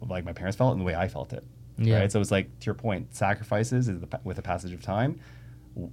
[0.00, 1.44] like my parents felt and the way I felt it.
[1.78, 2.00] Yeah.
[2.00, 2.12] Right.
[2.12, 5.20] So it's like to your point, sacrifices is the, with the passage of time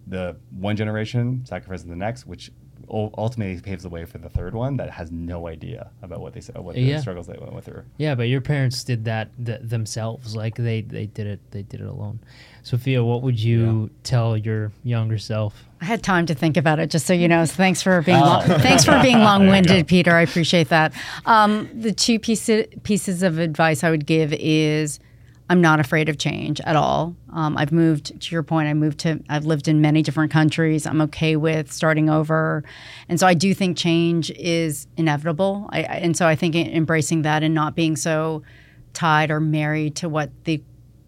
[0.07, 2.51] the one generation sacrifices the next, which
[2.89, 6.41] ultimately paves the way for the third one that has no idea about what they
[6.41, 6.99] said, what the Yeah.
[7.01, 7.83] struggles they went with through.
[7.97, 10.35] Yeah, but your parents did that th- themselves.
[10.35, 12.19] Like they they did it they did it alone.
[12.63, 15.63] Sophia, what would you tell your younger self?
[15.79, 17.45] I had time to think about it, just so you know.
[17.45, 18.57] So thanks for being long, Oh.
[18.59, 20.11] thanks for being long-winded, Peter.
[20.13, 20.91] I appreciate that.
[21.25, 24.99] Um, the two pieces pieces of advice I would give is
[25.49, 27.15] I'm not afraid of change at all.
[27.31, 28.67] Um, I've moved to your point.
[28.67, 29.23] I moved to.
[29.29, 30.85] I've lived in many different countries.
[30.85, 32.63] I'm okay with starting over,
[33.07, 35.69] and so I do think change is inevitable.
[35.71, 38.43] I, I, and so I think embracing that and not being so
[38.93, 40.61] tied or married to what the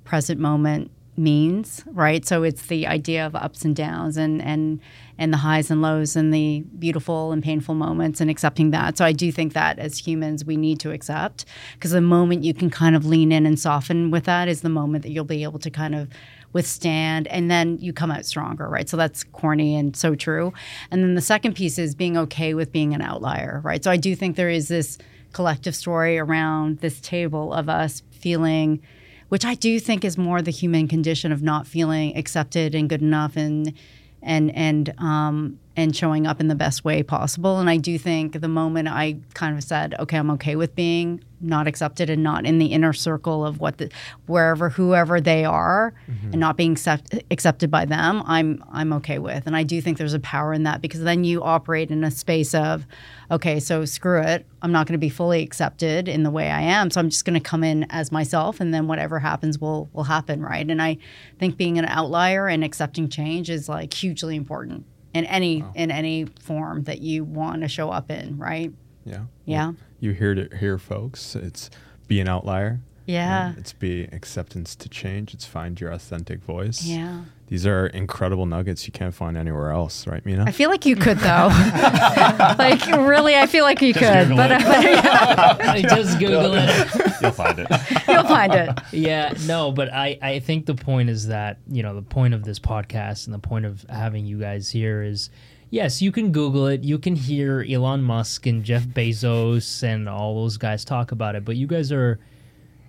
[0.06, 2.26] present moment means, right?
[2.26, 4.80] So it's the idea of ups and downs and and
[5.18, 8.98] and the highs and lows and the beautiful and painful moments and accepting that.
[8.98, 12.54] So I do think that as humans we need to accept because the moment you
[12.54, 15.44] can kind of lean in and soften with that is the moment that you'll be
[15.44, 16.08] able to kind of
[16.54, 18.90] withstand and then you come out stronger, right?
[18.90, 20.54] So that's corny and so true.
[20.90, 23.84] And then the second piece is being okay with being an outlier, right?
[23.84, 24.98] So I do think there is this
[25.34, 28.82] collective story around this table of us feeling
[29.30, 33.02] which I do think is more the human condition of not feeling accepted and good
[33.02, 33.74] enough and
[34.22, 37.60] and and um, and showing up in the best way possible.
[37.60, 41.24] And I do think the moment I kind of said, okay, I'm okay with being
[41.42, 43.90] not accepted and not in the inner circle of what the
[44.26, 46.32] wherever whoever they are mm-hmm.
[46.32, 49.48] and not being accept, accepted by them, I'm I'm okay with.
[49.48, 52.12] And I do think there's a power in that because then you operate in a
[52.12, 52.86] space of,
[53.32, 56.60] okay, so screw it, I'm not going to be fully accepted in the way I
[56.60, 59.90] am, so I'm just going to come in as myself, and then whatever happens will
[59.94, 60.70] will happen, right?
[60.70, 60.98] And I
[61.40, 64.86] think being an outlier and accepting change is like hugely important
[65.20, 65.74] in any wow.
[65.76, 68.72] in any form that you want to show up in, right?
[69.06, 69.26] Yeah.
[69.46, 69.66] Yeah.
[69.68, 71.36] Well, you hear it here, folks.
[71.36, 71.70] It's
[72.08, 72.80] be an outlier.
[73.06, 73.54] Yeah.
[73.58, 75.34] It's be acceptance to change.
[75.34, 76.84] It's find your authentic voice.
[76.84, 77.22] Yeah.
[77.50, 80.46] These are incredible nuggets you can't find anywhere else, right, Mena?
[80.46, 81.48] I feel like you could though.
[82.60, 84.28] like really, I feel like you just could.
[84.28, 87.20] Google but uh, just Google it.
[87.20, 87.68] You'll find it.
[88.08, 88.70] You'll find it.
[88.92, 92.44] Yeah, no, but I I think the point is that you know the point of
[92.44, 95.32] this podcast and the point of having you guys here is
[95.72, 96.84] yes, you can Google it.
[96.84, 101.46] You can hear Elon Musk and Jeff Bezos and all those guys talk about it,
[101.46, 102.20] but you guys are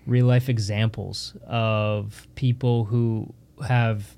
[0.06, 3.32] real life examples of people who
[3.66, 4.16] have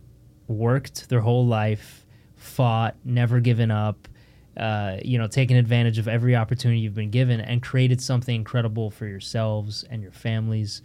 [0.48, 4.08] worked their whole life, fought, never given up,
[4.56, 8.90] uh, you know, taken advantage of every opportunity you've been given and created something incredible
[8.90, 10.82] for yourselves and your families.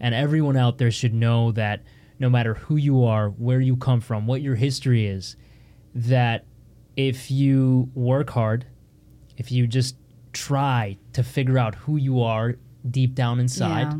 [0.00, 1.82] And everyone out there should know that
[2.18, 5.36] no matter who you are, where you come from, what your history is,
[5.94, 6.44] that
[6.96, 8.66] if you work hard,
[9.36, 9.96] if you just
[10.32, 12.56] try to figure out who you are
[12.90, 13.98] deep down inside, yeah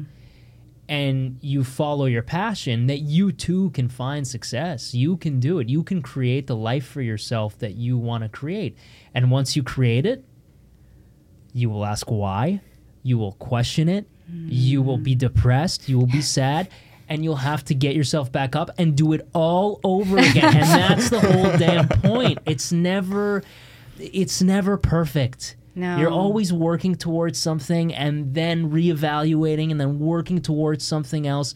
[0.89, 4.95] and you follow your passion, that you too can find success.
[4.95, 5.68] You can do it.
[5.68, 8.76] You can create the life for yourself that you want to create.
[9.12, 10.24] And once you create it,
[11.53, 12.61] you will ask why,
[13.03, 14.49] you will question it, mm.
[14.49, 16.68] you will be depressed, you will be sad.
[17.09, 20.57] And you'll have to get yourself back up and do it all over again.
[20.57, 22.41] and that's the whole damn point.
[22.47, 23.45] It's never,
[23.97, 25.99] it's never perfect no.
[25.99, 31.55] You're always working towards something and then reevaluating and then working towards something else.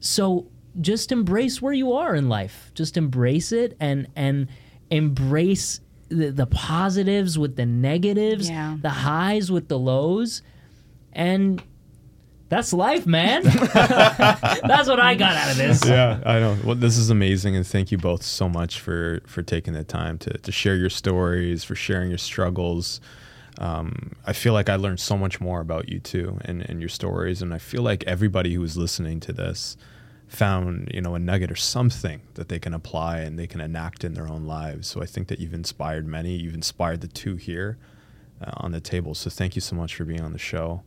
[0.00, 0.48] So
[0.82, 2.70] just embrace where you are in life.
[2.74, 4.48] Just embrace it and and
[4.90, 8.76] embrace the, the positives with the negatives, yeah.
[8.80, 10.42] the highs with the lows.
[11.14, 11.62] And
[12.50, 13.42] that's life, man.
[13.74, 15.86] that's what I got out of this.
[15.86, 16.58] Yeah, I know.
[16.62, 20.18] Well, this is amazing, and thank you both so much for for taking the time
[20.18, 23.00] to to share your stories, for sharing your struggles
[23.58, 26.88] um, I feel like I learned so much more about you too and, and your
[26.88, 27.42] stories.
[27.42, 29.76] And I feel like everybody who is listening to this
[30.26, 34.02] found, you know, a nugget or something that they can apply and they can enact
[34.02, 34.88] in their own lives.
[34.88, 36.36] So I think that you've inspired many.
[36.36, 37.78] You've inspired the two here
[38.40, 39.14] uh, on the table.
[39.14, 40.82] So thank you so much for being on the show.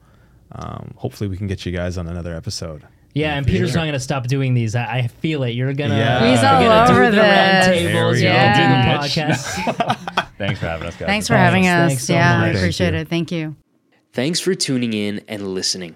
[0.52, 2.84] Um, hopefully we can get you guys on another episode.
[3.18, 4.76] Yeah, and Peter's not going to stop doing these.
[4.76, 5.52] I, I, feel it.
[5.52, 5.96] You're going to.
[5.96, 6.30] Yeah.
[6.30, 8.22] He's all over do the round tables.
[8.22, 8.58] You're yeah.
[8.58, 10.28] going to do the podcast.
[10.38, 11.08] Thanks for having us, guys.
[11.08, 11.90] Thanks for having us.
[11.90, 12.56] Thanks so yeah, much.
[12.56, 13.08] I appreciate it.
[13.08, 13.56] Thank you.
[14.14, 15.96] Thanks for tuning in and listening.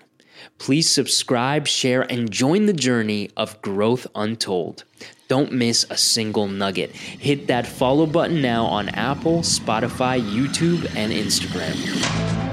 [0.58, 4.84] Please subscribe, share, and join the journey of growth untold.
[5.28, 6.92] Don't miss a single nugget.
[6.92, 12.51] Hit that follow button now on Apple, Spotify, YouTube, and Instagram.